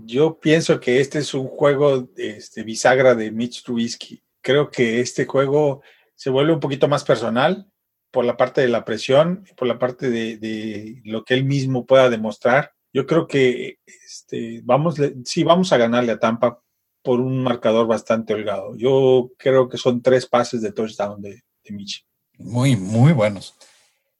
[0.00, 4.22] Yo pienso que este es un juego este, bisagra de Mitch Trubisky.
[4.40, 5.82] Creo que este juego
[6.14, 7.68] se vuelve un poquito más personal
[8.12, 12.08] por la parte de la presión, por la parte de, lo que él mismo pueda
[12.08, 12.72] demostrar.
[12.92, 16.62] Yo creo que este, vamos, sí, vamos a ganarle a Tampa
[17.02, 18.76] por un marcador bastante holgado.
[18.76, 22.06] Yo creo que son tres pases de touchdown de, Mitch.
[22.38, 23.54] Muy, muy buenos.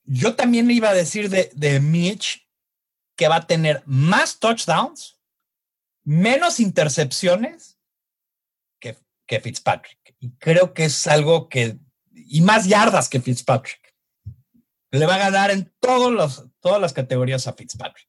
[0.04, 2.46] Yo también iba a decir de, de Mitch
[3.16, 5.17] que va a tener más touchdowns
[6.08, 7.78] menos intercepciones
[8.80, 10.16] que, que Fitzpatrick.
[10.20, 11.78] Y creo que es algo que,
[12.12, 13.94] y más yardas que Fitzpatrick.
[14.90, 18.08] Le va a ganar en todos los, todas las categorías a Fitzpatrick.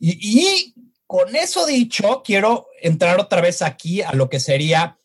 [0.00, 0.74] Y,
[1.06, 4.98] con eso dicho, quiero entrar otra vez aquí a lo que sería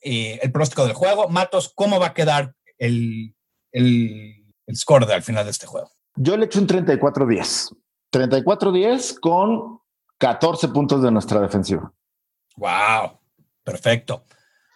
[0.00, 1.28] eh, el pronóstico del juego.
[1.28, 3.36] Matos, ¿cómo va a quedar el,
[3.70, 5.92] el, el score al final de este juego?
[6.16, 7.76] Yo le echo un 34-10.
[8.12, 9.78] 34-10 con
[10.18, 11.92] 14 puntos de nuestra defensiva.
[12.56, 13.20] Wow,
[13.62, 14.24] perfecto.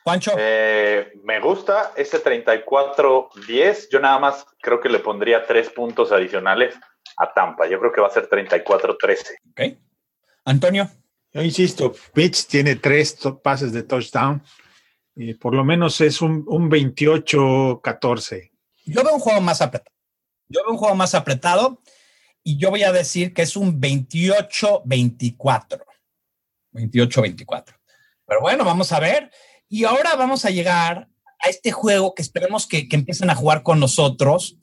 [0.05, 0.33] Juancho.
[0.37, 3.89] Eh, me gusta ese 34-10.
[3.91, 6.75] Yo nada más creo que le pondría tres puntos adicionales
[7.17, 7.69] a Tampa.
[7.69, 9.19] Yo creo que va a ser 34-13.
[9.51, 9.79] Ok.
[10.45, 10.89] Antonio.
[11.33, 14.43] Yo insisto, Pitch tiene tres pases de touchdown.
[15.15, 18.51] y por lo menos es un, un 28-14.
[18.85, 19.97] Yo veo un juego más apretado.
[20.49, 21.81] Yo veo un juego más apretado
[22.45, 25.85] y yo voy a decir que es un 28-24.
[26.73, 27.65] 28-24.
[28.27, 29.31] Pero bueno, vamos a ver.
[29.69, 33.63] Y ahora vamos a llegar a este juego que esperemos que, que empiecen a jugar
[33.63, 34.59] con nosotros,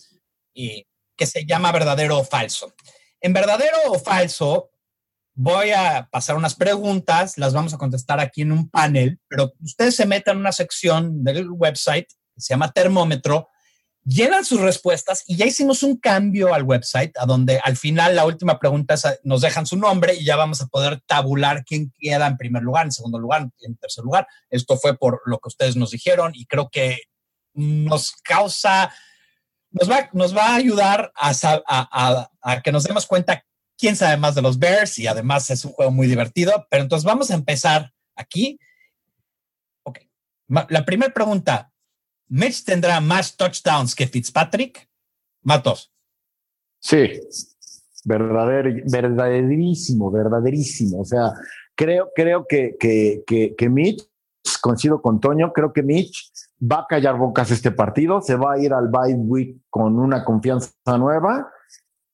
[0.53, 0.87] y
[1.17, 2.73] que se llama verdadero o falso.
[3.21, 4.71] En verdadero o falso,
[5.33, 9.95] voy a pasar unas preguntas, las vamos a contestar aquí en un panel, pero ustedes
[9.95, 13.48] se meten en una sección del website que se llama termómetro
[14.09, 18.25] llenan sus respuestas y ya hicimos un cambio al website, a donde al final la
[18.25, 22.25] última pregunta es, nos dejan su nombre y ya vamos a poder tabular quién queda
[22.25, 24.27] en primer lugar, en segundo lugar, en tercer lugar.
[24.49, 26.97] Esto fue por lo que ustedes nos dijeron y creo que
[27.53, 28.91] nos causa,
[29.69, 31.31] nos va, nos va a ayudar a,
[31.67, 33.45] a, a, que nos demos cuenta
[33.77, 36.65] quién sabe más de los Bears y además es un juego muy divertido.
[36.71, 38.59] Pero entonces vamos a empezar aquí.
[39.83, 39.99] Ok.
[40.47, 41.68] La primera pregunta:
[42.29, 44.87] ¿Mitch tendrá más touchdowns que Fitzpatrick?
[45.41, 45.91] Matos.
[46.79, 47.09] Sí,
[48.05, 51.01] verdadero, verdaderísimo, verdaderísimo.
[51.01, 51.33] O sea,
[51.75, 54.07] creo, creo que, que, que, que Mitch,
[54.61, 58.59] coincido con Toño, creo que Mitch va a callar bocas este partido, se va a
[58.59, 61.51] ir al bye week con una confianza nueva,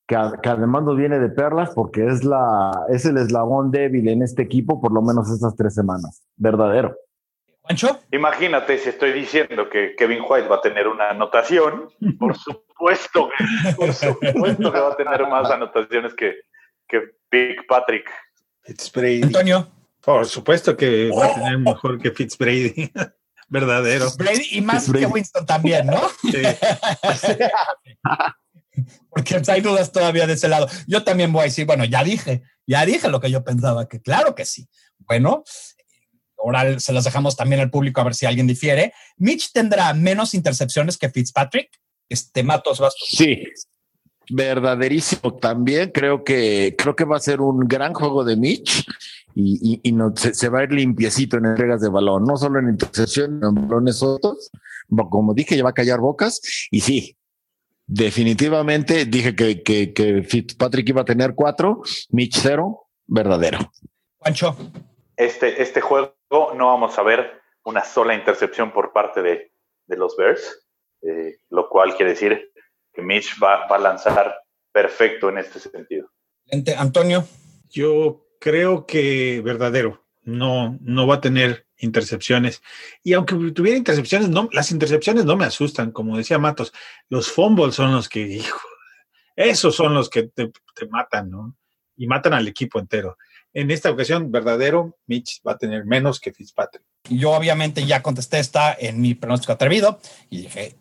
[0.08, 4.43] que, además no viene de perlas porque es, la, es el eslabón débil en este
[4.43, 6.23] equipo por lo menos estas tres semanas.
[6.36, 6.95] Verdadero.
[7.67, 7.99] ¿Pancho?
[8.12, 12.38] Imagínate si estoy diciendo que Kevin White va a tener una anotación, por
[12.75, 16.36] supuesto que, por supuesto que va a tener más anotaciones que,
[16.88, 17.01] que
[17.32, 18.10] Big Patrick.
[18.63, 19.23] Fitzbrady.
[19.23, 19.67] Antonio.
[20.01, 22.91] Por supuesto que va a tener mejor que Fitzbrady.
[23.47, 24.08] Verdadero.
[24.17, 26.01] Brady y más que Winston también, ¿no?
[26.21, 26.41] Sí.
[29.10, 30.67] Porque hay dudas todavía de ese lado.
[30.88, 34.01] Yo también voy a decir, bueno, ya dije, ya dije lo que yo pensaba, que
[34.01, 34.67] claro que sí.
[34.99, 35.43] Bueno,
[36.45, 38.93] ahora se las dejamos también al público a ver si alguien difiere.
[39.17, 41.69] Mitch tendrá menos intercepciones que Fitzpatrick.
[42.08, 42.93] Este Matos vas.
[42.99, 43.43] Sí,
[44.29, 45.91] verdaderísimo también.
[45.91, 48.86] Creo que creo que va a ser un gran juego de Mitch
[49.34, 52.69] y, y, no, se, va a ir limpiecito en entregas de balón, no solo en
[52.69, 54.49] intercepción, en balones otros.
[55.10, 57.17] Como dije, ya va a callar bocas y sí.
[57.88, 63.71] Definitivamente dije que, que, que Fitzpatrick iba a tener cuatro, Mitch cero, verdadero.
[64.19, 64.58] Pancho.
[65.17, 69.51] Este, este juego no vamos a ver una sola intercepción por parte de,
[69.88, 70.67] de los Bears,
[71.01, 72.51] eh, lo cual quiere decir
[72.93, 74.36] que Mitch va, va, a lanzar
[74.71, 76.10] perfecto en este sentido.
[76.78, 77.25] Antonio.
[77.69, 80.04] Yo creo que verdadero.
[80.21, 82.62] No, no va a tener intercepciones.
[83.04, 86.73] Y aunque tuviera intercepciones, no, las intercepciones no me asustan, como decía Matos.
[87.10, 88.67] Los fumbles son los que, hijo,
[89.36, 91.56] esos son los que te, te matan, ¿no?
[91.95, 93.17] Y matan al equipo entero.
[93.56, 96.84] En esta ocasión, verdadero, Mitch va a tener menos que Fitzpatrick.
[97.06, 99.98] Yo obviamente ya contesté esta en mi pronóstico atrevido
[100.30, 100.76] y dije,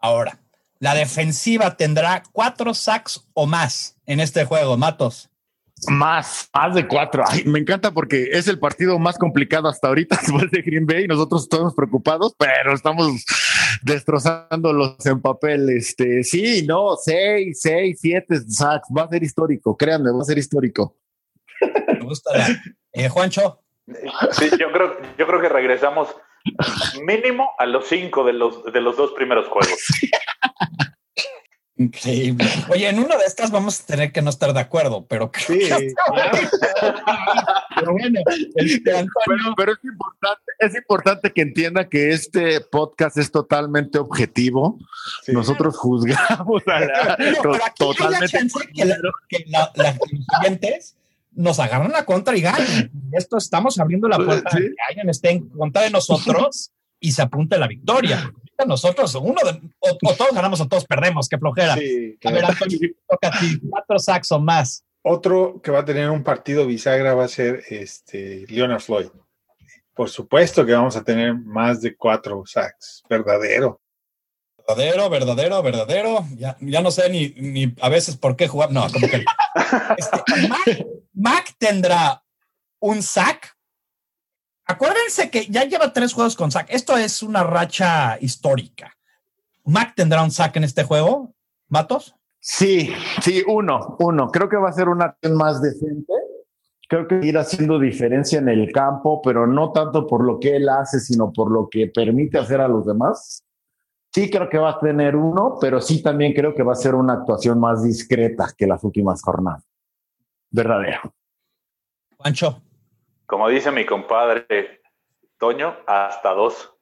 [0.00, 0.40] ahora,
[0.80, 5.30] la defensiva tendrá cuatro sacks o más en este juego, Matos.
[5.86, 7.22] Más, más de cuatro.
[7.44, 11.06] me encanta porque es el partido más complicado hasta ahorita después de Green Bay.
[11.06, 13.24] Nosotros estamos preocupados, pero estamos
[13.82, 15.70] destrozándolos en papel.
[15.70, 18.88] Este, sí, no, seis, seis, siete sacks.
[18.88, 20.96] Va a ser histórico, créanme, va a ser histórico.
[22.06, 22.30] Gusta.
[22.92, 23.60] Eh, Juancho.
[24.32, 26.08] Sí, yo creo, yo creo que regresamos
[27.02, 29.78] mínimo a los cinco de los, de los dos primeros juegos.
[31.78, 32.46] Increíble.
[32.70, 35.58] Oye, en una de estas vamos a tener que no estar de acuerdo, pero sí,
[37.74, 38.20] pero bueno,
[38.54, 39.06] este,
[39.56, 44.78] pero, es importante, es importante que entienda que este podcast es totalmente objetivo.
[45.28, 48.38] Nosotros juzgamos a la, totalmente.
[48.74, 48.88] Que,
[49.28, 49.64] que, los
[50.32, 50.96] siguientes
[51.36, 52.90] nos agarran la contra y ganan.
[53.12, 57.56] Esto estamos abriendo la puerta que alguien esté en contra de nosotros y se apunte
[57.58, 58.32] la victoria
[58.64, 61.74] nosotros, uno de, o, todos ganamos o todos perdemos, qué flojera.
[61.74, 64.84] A ver, Antonio, toca a ti, cuatro sacks o más.
[65.02, 69.08] Otro que va a tener un partido bisagra va a ser este Leonard Floyd.
[69.94, 73.80] Por supuesto que vamos a tener más de cuatro sacks, verdadero.
[74.68, 76.26] Verdadero, verdadero, verdadero.
[76.36, 78.72] Ya, ya no sé ni, ni, a veces por qué jugar.
[78.72, 79.24] No, como que.
[79.96, 82.22] Este, Mac, Mac tendrá
[82.78, 83.56] un sack
[84.68, 86.66] Acuérdense que ya lleva tres juegos con sack.
[86.70, 88.92] Esto es una racha histórica.
[89.64, 91.32] ¿Mac tendrá un sack en este juego?
[91.68, 92.16] ¿Matos?
[92.40, 94.28] Sí, sí, uno, uno.
[94.28, 96.12] Creo que va a ser una más decente.
[96.88, 100.68] Creo que ir haciendo diferencia en el campo, pero no tanto por lo que él
[100.68, 103.44] hace, sino por lo que permite hacer a los demás.
[104.16, 106.94] Sí, creo que va a tener uno, pero sí también creo que va a ser
[106.94, 109.68] una actuación más discreta que las últimas jornadas.
[110.50, 111.12] Verdadero.
[112.16, 112.62] Pancho
[113.26, 114.80] como dice mi compadre
[115.38, 116.72] Toño, hasta dos.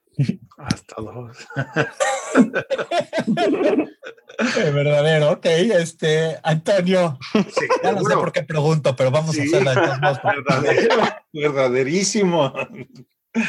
[0.59, 1.37] Hasta dos.
[4.73, 5.45] verdadero, ok.
[5.45, 7.19] Este, Antonio,
[7.83, 9.81] ya no sé por qué pregunto, pero vamos a hacerla de
[11.33, 12.53] Verdaderísimo.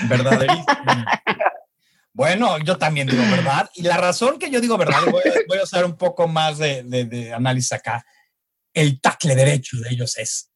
[0.09, 0.65] Verdaderísimo.
[2.15, 3.69] Bueno, yo también digo verdad.
[3.75, 7.33] Y la razón que yo digo verdad, voy, a usar un poco más de, de
[7.33, 8.05] análisis acá.
[8.73, 10.49] El tackle derecho de ellos es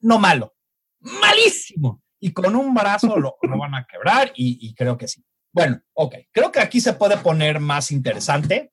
[0.00, 0.54] no malo,
[1.00, 2.00] malísimo.
[2.20, 5.24] Y con un brazo lo, van a quebrar y, creo que sí.
[5.52, 8.70] Bueno, ok, creo que aquí se puede poner más interesante.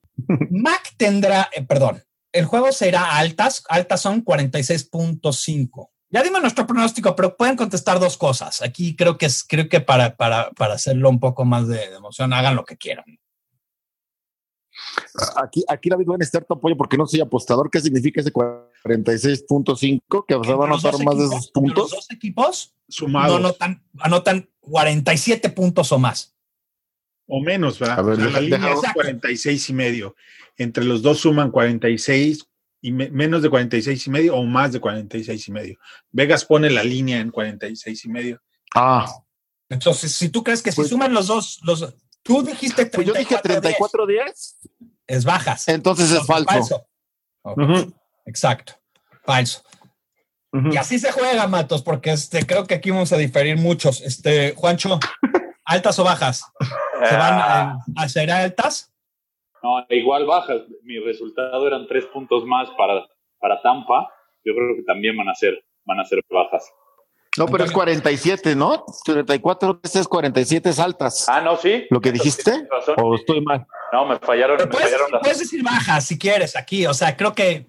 [0.50, 5.90] Mac tendrá, eh, perdón, el juego será altas, altas son 46.5.
[6.08, 8.62] Ya dime nuestro pronóstico, pero pueden contestar dos cosas.
[8.62, 12.32] Aquí creo que es, creo que para, para, para hacerlo un poco más de, emoción,
[12.32, 13.04] hagan lo que quieran.
[15.36, 17.70] Aquí, aquí David va a necesitar tu apoyo porque no soy apostador.
[17.70, 20.24] ¿Qué significa ese 46.5?
[20.26, 21.90] Que se van a notar más de esos puntos.
[21.90, 26.36] Los dos equipos sumados anotan, anotan 47 puntos o más.
[27.26, 27.98] O menos, ¿verdad?
[27.98, 30.14] A ver, la línea es 46 y medio.
[30.56, 32.46] Entre los dos suman 46
[32.86, 35.78] y menos de 46 y medio o más de 46 y medio.
[36.12, 38.40] Vegas pone la línea en 46 y medio.
[38.76, 39.12] Ah.
[39.68, 43.06] Entonces, si tú crees que si pues suman los dos, los, tú dijiste 34 pues
[43.08, 44.56] yo dije 34 días.
[45.04, 45.66] Es bajas.
[45.66, 46.86] Entonces es falso.
[48.24, 48.74] Exacto.
[49.24, 49.62] Falso.
[50.70, 54.00] Y así se juega, Matos, porque este, creo que aquí vamos a diferir muchos.
[54.00, 55.00] Este, Juancho,
[55.64, 56.44] ¿altas o bajas?
[56.60, 58.92] ¿Se van a, hacer altas?
[59.66, 60.62] No, igual bajas.
[60.82, 63.04] Mi resultado eran tres puntos más para,
[63.40, 64.08] para Tampa.
[64.44, 66.72] Yo creo que también van a ser, van a ser bajas.
[67.36, 68.84] No, pero es 47, ¿no?
[69.04, 71.28] 34 es 47 es altas.
[71.28, 71.86] Ah, no, sí.
[71.90, 72.68] ¿Lo que dijiste?
[72.96, 73.66] ¿O estoy mal?
[73.92, 74.56] No, me fallaron.
[74.56, 76.86] Me puedes, fallaron puedes decir bajas si quieres aquí.
[76.86, 77.66] O sea, creo que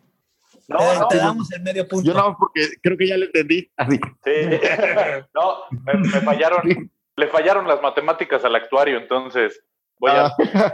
[0.68, 2.12] no, te, no, te damos el medio punto.
[2.12, 3.70] Yo no, porque creo que ya lo entendí.
[3.76, 4.00] Así.
[4.24, 4.32] Sí.
[5.34, 9.60] no, me fallaron le fallaron las matemáticas al actuario, entonces
[10.00, 10.28] voy a...
[10.28, 10.74] Ah.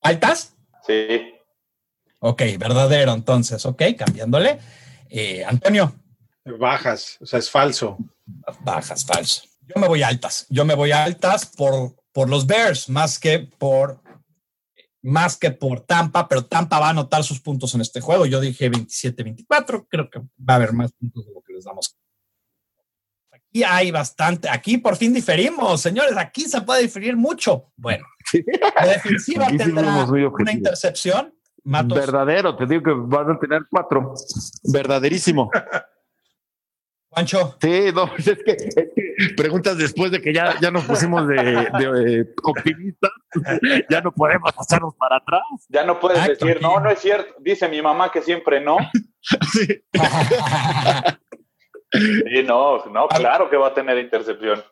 [0.00, 0.56] ¿Altas?
[0.86, 1.34] Sí.
[2.20, 4.58] Ok, verdadero, entonces, ok, cambiándole.
[5.08, 5.92] Eh, Antonio.
[6.58, 7.98] Bajas, o sea, es falso.
[8.60, 9.42] Bajas, falso.
[9.60, 10.46] Yo me voy altas.
[10.48, 14.00] Yo me voy altas por, por los Bears, más que por
[15.02, 18.24] más que por Tampa, pero Tampa va a anotar sus puntos en este juego.
[18.24, 21.96] Yo dije 27-24, creo que va a haber más puntos de lo que les damos
[23.52, 27.70] Aquí hay bastante, aquí por fin diferimos, señores, aquí se puede diferir mucho.
[27.76, 28.02] Bueno,
[28.76, 31.34] la defensiva tendrá una intercepción.
[31.62, 34.14] Verdadero, te digo que van a tener cuatro.
[34.64, 35.50] Verdaderísimo.
[37.10, 37.54] Pancho.
[37.60, 43.10] Sí, no, es que, preguntas después de que ya, ya nos pusimos de, optimistas,
[43.90, 45.42] ya no podemos pasarnos para atrás.
[45.68, 47.34] Ya no puedes decir, no, no es cierto.
[47.38, 48.78] Dice mi mamá que siempre no.
[49.52, 49.84] sí.
[51.92, 54.62] Sí, no, no, claro que va a tener intercepción.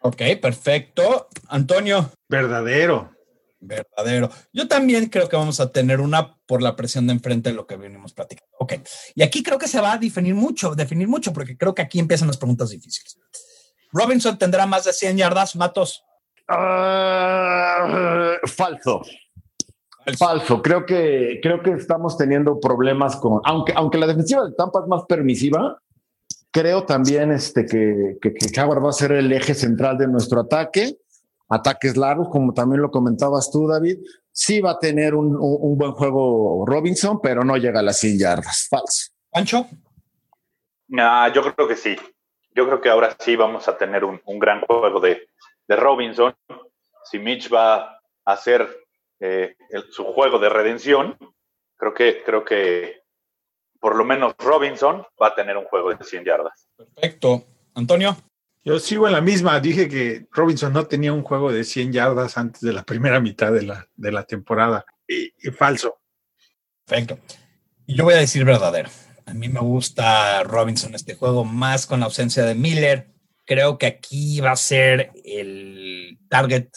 [0.00, 1.28] Ok, perfecto.
[1.48, 2.10] Antonio.
[2.28, 3.10] Verdadero.
[3.58, 4.30] Verdadero.
[4.52, 7.66] Yo también creo que vamos a tener una por la presión de enfrente de lo
[7.66, 8.52] que venimos platicando.
[8.58, 8.74] Ok.
[9.14, 11.98] Y aquí creo que se va a definir mucho, definir mucho, porque creo que aquí
[11.98, 13.18] empiezan las preguntas difíciles.
[13.92, 16.04] Robinson tendrá más de 100 yardas, Matos.
[16.48, 19.02] Ah, falso.
[20.16, 20.62] Falso.
[20.62, 24.86] Creo que, creo que estamos teniendo problemas con, aunque, aunque la defensiva de Tampa es
[24.86, 25.80] más permisiva,
[26.56, 30.96] Creo también este, que, que, va a ser el eje central de nuestro ataque.
[31.50, 33.98] Ataques largos, como también lo comentabas tú, David.
[34.32, 35.36] Sí va a tener un,
[35.76, 38.68] buen juego Robinson, pero no llega a las 100 yardas.
[38.70, 39.12] Falso.
[39.34, 39.66] ¿Ancho?
[40.98, 41.94] Ah, yo creo que sí.
[42.54, 45.28] Yo creo que ahora sí vamos a tener un, gran juego de,
[45.68, 46.34] Robinson.
[47.04, 48.66] Si Mitch va a hacer
[49.20, 49.56] eh,
[49.90, 51.18] su juego de redención,
[51.76, 53.02] creo que, creo que
[53.86, 56.68] por lo menos Robinson va a tener un juego de 100 yardas.
[56.76, 57.46] Perfecto.
[57.72, 58.16] Antonio.
[58.64, 59.60] Yo sigo en la misma.
[59.60, 63.52] Dije que Robinson no tenía un juego de 100 yardas antes de la primera mitad
[63.52, 64.84] de la, de la temporada.
[65.06, 66.00] Y, falso.
[66.84, 67.20] Perfecto.
[67.86, 68.90] Y yo voy a decir verdadero.
[69.24, 73.14] A mí me gusta Robinson este juego más con la ausencia de Miller.
[73.44, 76.70] Creo que aquí va a ser el target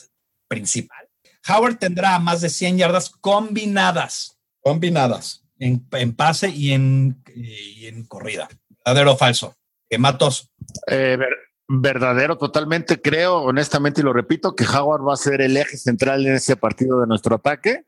[0.48, 1.10] principal.
[1.48, 4.38] Howard tendrá más de 100 yardas combinadas.
[4.62, 8.48] Combinadas en, pase y en, en corrida.
[8.86, 9.56] ¿Verdadero o falso?
[9.90, 10.52] Que Matos.
[10.88, 11.18] Eh,
[11.68, 13.02] verdadero, totalmente.
[13.02, 16.56] Creo, honestamente, y lo repito, que Howard va a ser el eje central en ese
[16.56, 17.86] partido de nuestro ataque.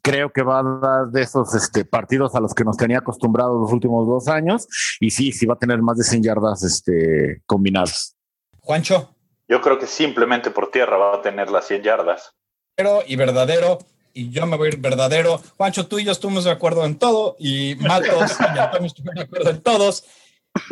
[0.00, 3.60] Creo que va a dar de esos este, partidos a los que nos tenía acostumbrados
[3.60, 4.66] los últimos dos años.
[4.98, 8.16] Y sí, sí va a tener más de 100 yardas este, combinadas.
[8.60, 9.14] Juancho.
[9.48, 12.32] Yo creo que simplemente por tierra va a tener las 100 yardas.
[12.74, 13.78] Pero y verdadero,
[14.14, 15.40] y yo me voy a ir verdadero.
[15.56, 19.50] Juancho, tú y yo estuvimos de acuerdo en todo y Matos y Antonio de acuerdo
[19.50, 20.04] en todos.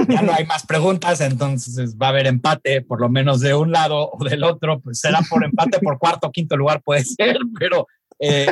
[0.09, 3.72] Ya no hay más preguntas, entonces va a haber empate, por lo menos de un
[3.72, 4.80] lado o del otro.
[4.80, 7.86] Pues será por empate por cuarto o quinto lugar, puede ser, pero
[8.18, 8.47] eh,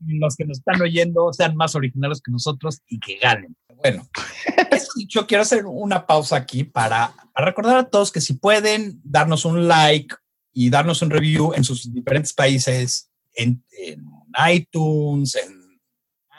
[0.00, 3.54] los que nos están oyendo sean más originales que nosotros y que ganen.
[3.82, 4.08] Bueno,
[4.96, 9.44] dicho, quiero hacer una pausa aquí para, para recordar a todos que si pueden darnos
[9.44, 10.14] un like
[10.52, 14.04] y darnos un review en sus diferentes países, en, en
[14.50, 15.80] iTunes, en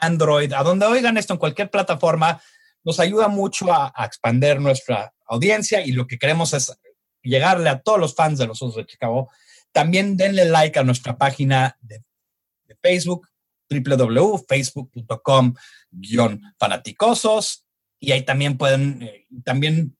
[0.00, 2.40] Android, a donde oigan esto, en cualquier plataforma,
[2.84, 6.76] nos ayuda mucho a, expandir nuestra audiencia y lo que queremos es
[7.22, 9.30] llegarle a todos los fans de los Osos de Chicago.
[9.72, 12.02] También denle like a nuestra página de,
[12.82, 13.28] Facebook,
[13.70, 15.54] www.facebook.com
[16.58, 17.64] fanaticosos
[17.98, 19.96] y ahí también pueden, eh, también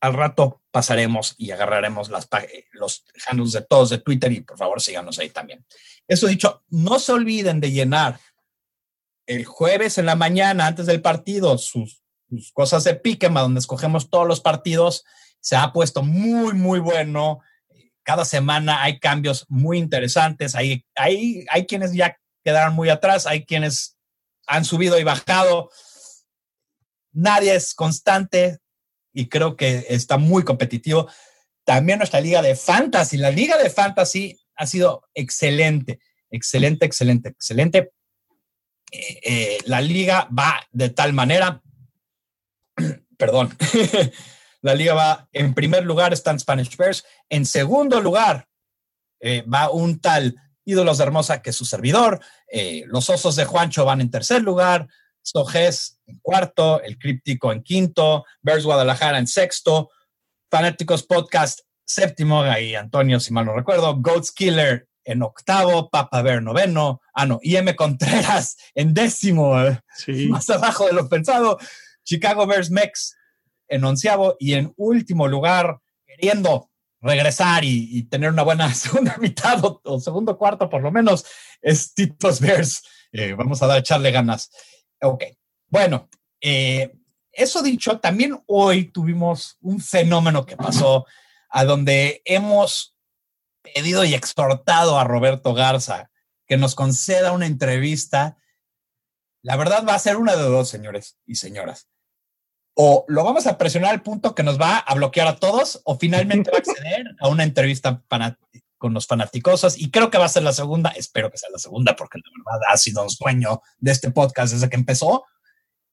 [0.00, 2.28] al rato pasaremos y agarraremos las,
[2.70, 5.66] los handles de todos de Twitter y por favor síganos ahí también.
[6.06, 8.20] Eso dicho, no se olviden de llenar
[9.26, 12.00] el jueves en la mañana, antes del partido, sus,
[12.52, 15.04] cosas de Pikema, donde escogemos todos los partidos,
[15.40, 17.40] se ha puesto muy, muy bueno.
[18.04, 20.54] Cada semana hay cambios muy interesantes.
[20.54, 23.98] Hay, hay, hay quienes ya quedaron muy atrás, hay quienes
[24.46, 25.70] han subido y bajado.
[27.10, 28.60] Nadie es constante
[29.18, 31.08] y creo que está muy competitivo.
[31.64, 35.98] También nuestra liga de fantasy, la liga de fantasy ha sido excelente,
[36.30, 37.90] excelente, excelente, excelente.
[38.92, 41.60] Eh, eh, la liga va de tal manera,
[43.18, 43.56] perdón,
[44.62, 48.46] la liga va en primer lugar están Spanish Bears, en segundo lugar
[49.18, 52.20] eh, va un tal Ídolos de Hermosa que es su servidor,
[52.86, 54.86] los Osos de Juancho van en tercer lugar,
[55.28, 59.90] Sojés en cuarto, el Críptico en quinto, Bears Guadalajara en sexto,
[60.50, 66.42] Fanáticos Podcast séptimo, ahí Antonio, si mal no recuerdo, Goats Killer en octavo, Papa Bear
[66.42, 69.54] noveno, ah no, IM Contreras en décimo,
[70.28, 71.58] más abajo de lo pensado,
[72.04, 73.16] Chicago Bears Mex
[73.68, 76.70] en onceavo y en último lugar, queriendo
[77.00, 81.24] regresar y, tener una buena segunda mitad o, segundo cuarto por lo menos,
[81.60, 82.82] es Titos Bears.
[83.12, 84.50] Eh, vamos a dar, echarle ganas.
[85.00, 85.24] Ok,
[85.68, 86.08] bueno,
[86.40, 86.92] eh,
[87.32, 91.06] eso dicho, también hoy tuvimos un fenómeno que pasó
[91.50, 92.96] a donde hemos
[93.62, 96.10] pedido y exhortado a Roberto Garza
[96.46, 98.38] que nos conceda una entrevista.
[99.42, 101.88] La verdad va a ser una de dos, señores y señoras.
[102.74, 105.98] O lo vamos a presionar al punto que nos va a bloquear a todos, o
[105.98, 108.02] finalmente va a acceder a una entrevista
[108.78, 109.78] con los fanaticosos.
[109.78, 110.90] Y creo que va a ser la segunda.
[110.90, 114.52] Espero que sea la segunda, porque la verdad ha sido un sueño de este podcast
[114.54, 115.24] desde que empezó.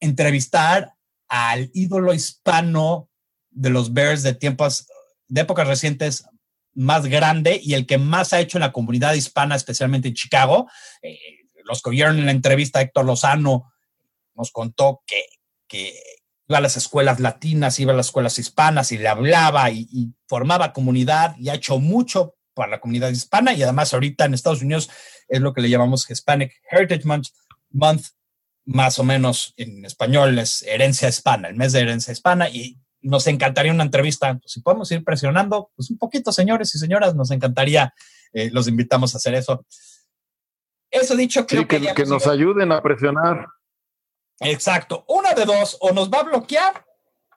[0.00, 0.94] Entrevistar
[1.28, 3.10] al ídolo hispano
[3.50, 4.86] de los Bears de tiempos
[5.28, 6.24] de épocas recientes
[6.74, 10.68] más grande y el que más ha hecho en la comunidad hispana, especialmente en Chicago.
[11.02, 11.18] Eh,
[11.64, 13.72] los que oyeron en la entrevista, Héctor Lozano
[14.34, 15.24] nos contó que,
[16.48, 20.72] iba a las escuelas latinas, iba a las escuelas hispanas y le hablaba y, formaba
[20.72, 24.90] comunidad y ha hecho mucho para la comunidad hispana y además ahorita en Estados Unidos
[25.28, 27.28] es lo que le llamamos Hispanic Heritage Month,
[27.70, 28.06] Month
[28.64, 33.26] más o menos en español es herencia hispana, el mes de herencia hispana y nos
[33.28, 34.36] encantaría una entrevista.
[34.38, 37.94] Pues, si podemos ir presionando, pues un poquito, señores y señoras, nos encantaría,
[38.32, 39.64] eh, los invitamos a hacer eso.
[40.90, 43.46] Eso dicho, creo que, que, nos ayuden a presionar.
[44.40, 45.04] Exacto.
[45.08, 46.84] Una de dos, o nos va a bloquear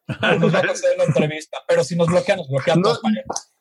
[0.08, 1.58] o nos va a hacer la entrevista.
[1.68, 2.98] Pero si nos bloquea, nos bloquea no,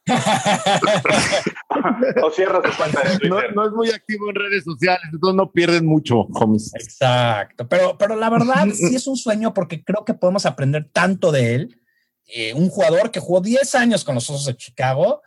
[2.23, 3.55] o cierra su cuenta de Twitter.
[3.55, 6.73] No, es muy activo en redes sociales, entonces no pierden mucho, homies.
[6.75, 7.69] Exacto.
[7.69, 11.55] Pero, pero la verdad sí es un sueño porque creo que podemos aprender tanto de
[11.55, 11.81] él
[12.27, 15.23] eh, un jugador que jugó 10 años con los Osos de Chicago,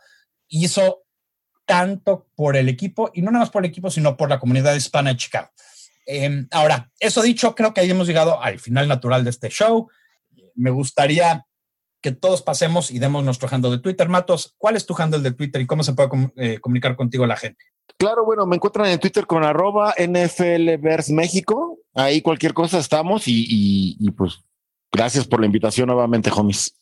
[0.48, 1.02] hizo
[1.66, 4.74] tanto por el equipo, y no nada más por el equipo, sino por la comunidad
[4.74, 5.50] hispana de Chicago.
[6.06, 9.88] Em, ahora, eso dicho, creo que ahí hemos llegado al final natural de este show.
[10.54, 11.44] Me gustaría
[12.02, 14.08] que todos pasemos y demos nuestro handle de Twitter.
[14.08, 17.36] Matos, ¿cuál es tu handle de Twitter y cómo se puede eh, comunicar contigo la
[17.36, 17.64] gente?
[17.96, 19.94] Claro, bueno, me encuentran en Twitter con arroba
[21.08, 21.78] México.
[21.94, 24.42] Ahí cualquier cosa estamos y, y pues
[24.92, 26.74] gracias por la invitación nuevamente, homies.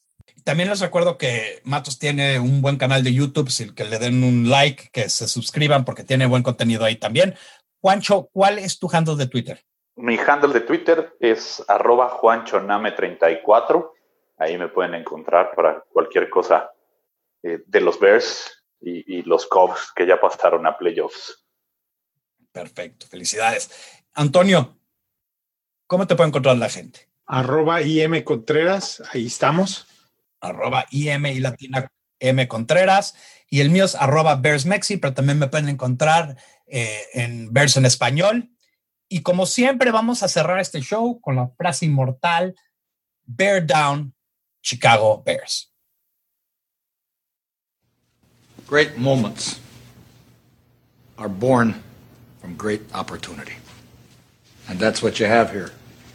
[0.44, 4.48] También les recuerdo que Matos tiene un buen canal de YouTube, que le den un
[4.48, 7.34] like, que se suscriban porque tiene buen contenido ahí también.
[7.80, 9.64] Juancho, ¿cuál es tu handle de Twitter?
[9.96, 13.90] Mi handle de Twitter es arroba juanchoname34.
[14.40, 16.72] Ahí me pueden encontrar para cualquier cosa
[17.42, 21.46] eh, de los Bears y, y los Cubs que ya pasaron a playoffs.
[22.50, 23.70] Perfecto, felicidades.
[24.14, 24.76] Antonio,
[25.86, 27.08] ¿cómo te puede encontrar la gente?
[27.26, 29.86] Arroba IM Contreras, ahí estamos
[30.40, 31.88] arroba IM y latina
[32.18, 33.14] M Contreras.
[33.48, 36.36] Y el mío es arroba Bears Mexi, pero también me pueden encontrar
[36.66, 38.50] eh, en Bears en español.
[39.08, 42.54] Y como siempre, vamos a cerrar este show con la frase inmortal:
[43.24, 44.14] Bear Down,
[44.62, 45.66] Chicago Bears.
[48.66, 49.58] Great moments
[51.18, 51.82] are born
[52.40, 53.54] from great opportunity.
[54.68, 55.72] And that's what you have here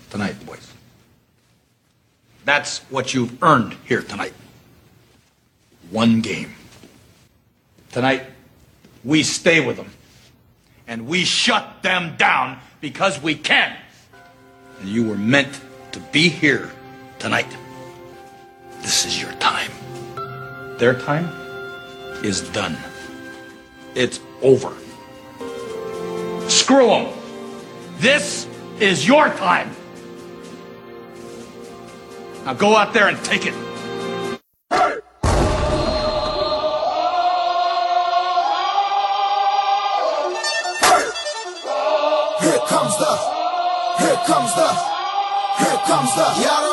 [0.10, 0.72] tonight, boys.
[2.46, 4.34] That's what you've earned here tonight.
[5.92, 6.54] One game.
[7.92, 8.24] Tonight,
[9.04, 9.92] we stay with them.
[10.88, 13.76] And we shut them down because we can.
[14.80, 15.60] And you were meant
[15.92, 16.72] to be here
[17.20, 17.48] tonight.
[18.86, 19.72] This is your time.
[20.78, 21.26] Their time
[22.24, 22.78] is done.
[23.96, 24.72] It's over.
[26.48, 27.12] Screw them.
[27.98, 28.48] This
[28.80, 29.72] is your time.
[32.46, 33.56] Now go out there and take it.
[42.40, 43.14] Here comes the
[43.98, 44.70] Here comes the,
[45.58, 46.44] here comes the.
[46.44, 46.65] Y'all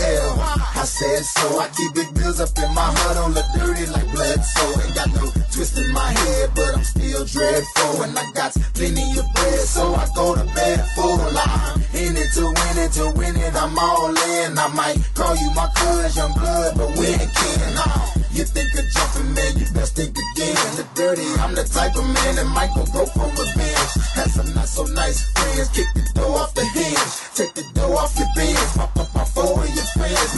[0.00, 0.38] L.
[0.40, 1.58] I said so.
[1.58, 4.40] I keep big bills up in my heart on the dirty like blood.
[4.44, 8.02] So ain't got no twist in my head, but I'm still dreadful.
[8.02, 11.18] And I got plenty of bread, so I go to bed full.
[11.20, 13.54] I'm in it to win it, to win it.
[13.54, 14.58] I'm all in.
[14.58, 17.74] I might call you my cuz, young blood, but we ain't kin.
[17.74, 17.82] Nah.
[17.86, 20.54] Uh, you think of jumping, man, you best think again.
[20.76, 23.92] The dirty, I'm the type of man that might go broke for revenge.
[24.14, 27.12] Had some not so nice friends, kick the door off the hinge.
[27.34, 28.87] Take the door off your bins, my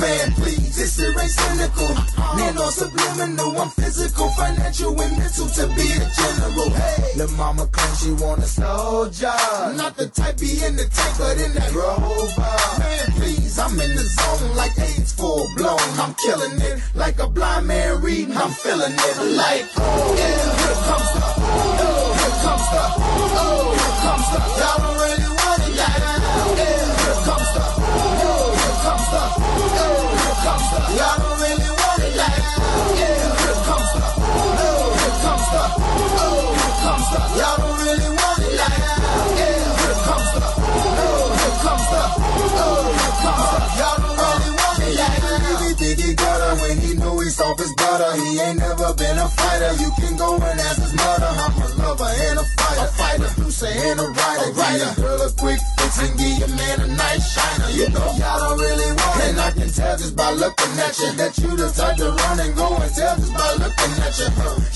[0.00, 0.76] man, please.
[0.76, 1.92] This shit ain't cynical.
[2.36, 6.70] Nano subliminal, I'm physical, financial, and mental to be a general.
[6.70, 9.40] Hey, the mama claims she want a soldier.
[9.76, 12.56] Not the type be in the tank, but in that rover.
[12.80, 15.78] Man, please, I'm in the zone like AIDS full blown.
[16.00, 18.36] I'm killing it like a blind man reading.
[18.36, 22.84] I'm feeling it like, oh, yeah, here comes the, oh, here comes the,
[23.36, 24.40] oh, here comes the.
[24.60, 25.00] Y'all don't
[51.04, 51.32] mother.
[51.44, 52.84] I'm a lover and a fighter.
[52.84, 54.50] A fighter, producer and a writer.
[54.50, 55.19] A girl
[57.10, 57.70] man shiner.
[57.70, 59.30] You know y'all don't really want it.
[59.30, 62.40] And I can tell just by looking at you that you the type to run
[62.40, 64.28] and go and tell just by looking at you.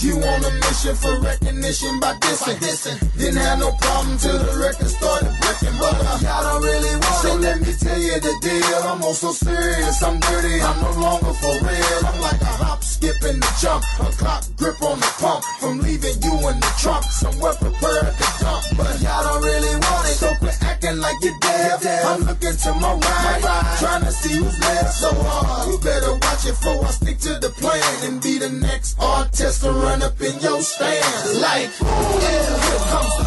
[0.02, 2.58] You on a mission for recognition by dissing.
[2.58, 2.98] dissing.
[3.16, 5.76] Didn't have no problem till the record started breaking.
[5.78, 7.42] But uh, y'all don't really want so it.
[7.42, 8.80] So let me tell you the deal.
[8.84, 10.02] I'm also serious.
[10.02, 10.60] I'm dirty.
[10.60, 11.98] I'm no longer for real.
[12.04, 13.84] I'm like a hop, skip, and a jump.
[14.00, 15.44] A clock grip on the pump.
[15.60, 17.04] From leaving you in the trunk.
[17.04, 18.64] Somewhere prepared to dump.
[18.76, 20.18] But y'all don't really want it.
[20.18, 21.86] So quit acting like you're deaf.
[22.04, 23.76] I'm looking to my right.
[23.78, 24.92] Trying to see who's left.
[24.92, 27.82] So hard, you better watch it for I stick to the plan.
[28.04, 31.40] And be the next artist to run up in your stand.
[31.40, 33.24] Like, yeah, here comes the,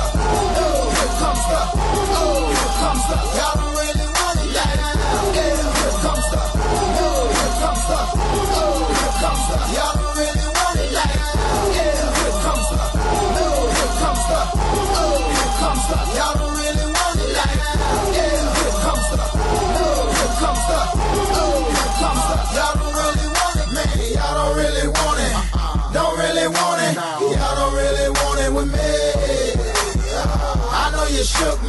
[0.58, 1.60] oh, here comes the,
[1.97, 3.18] oh, here comes the.
[3.38, 4.49] Y'all don't really want it.
[4.58, 4.80] Like,
[5.36, 6.41] yeah, here comes the,
[6.97, 7.99] oh, here comes the,
[8.58, 9.58] oh, here comes the.
[9.76, 10.36] Y'all don't really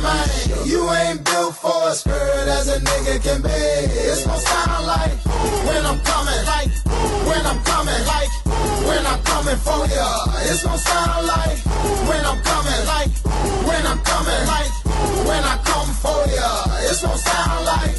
[0.08, 0.70] money.
[0.70, 3.60] You ain't built for a spirit as a nigga can be.
[4.08, 5.16] It's gonna sound like
[5.68, 6.70] when I'm coming, like
[7.28, 8.32] when I'm coming, like
[8.88, 10.08] when I'm coming for ya.
[10.48, 11.58] It's gonna sound like
[12.08, 13.12] when I'm coming, like
[13.68, 14.72] when I'm coming, like
[15.28, 16.50] when I come for ya.
[16.88, 17.94] It's gonna sound like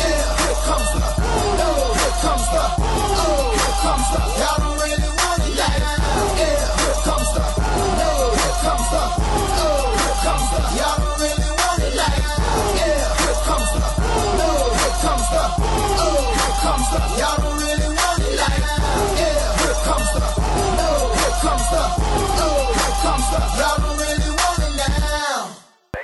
[0.00, 0.40] yeah.
[0.40, 1.19] Here comes the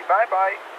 [0.08, 0.75] Bye bye.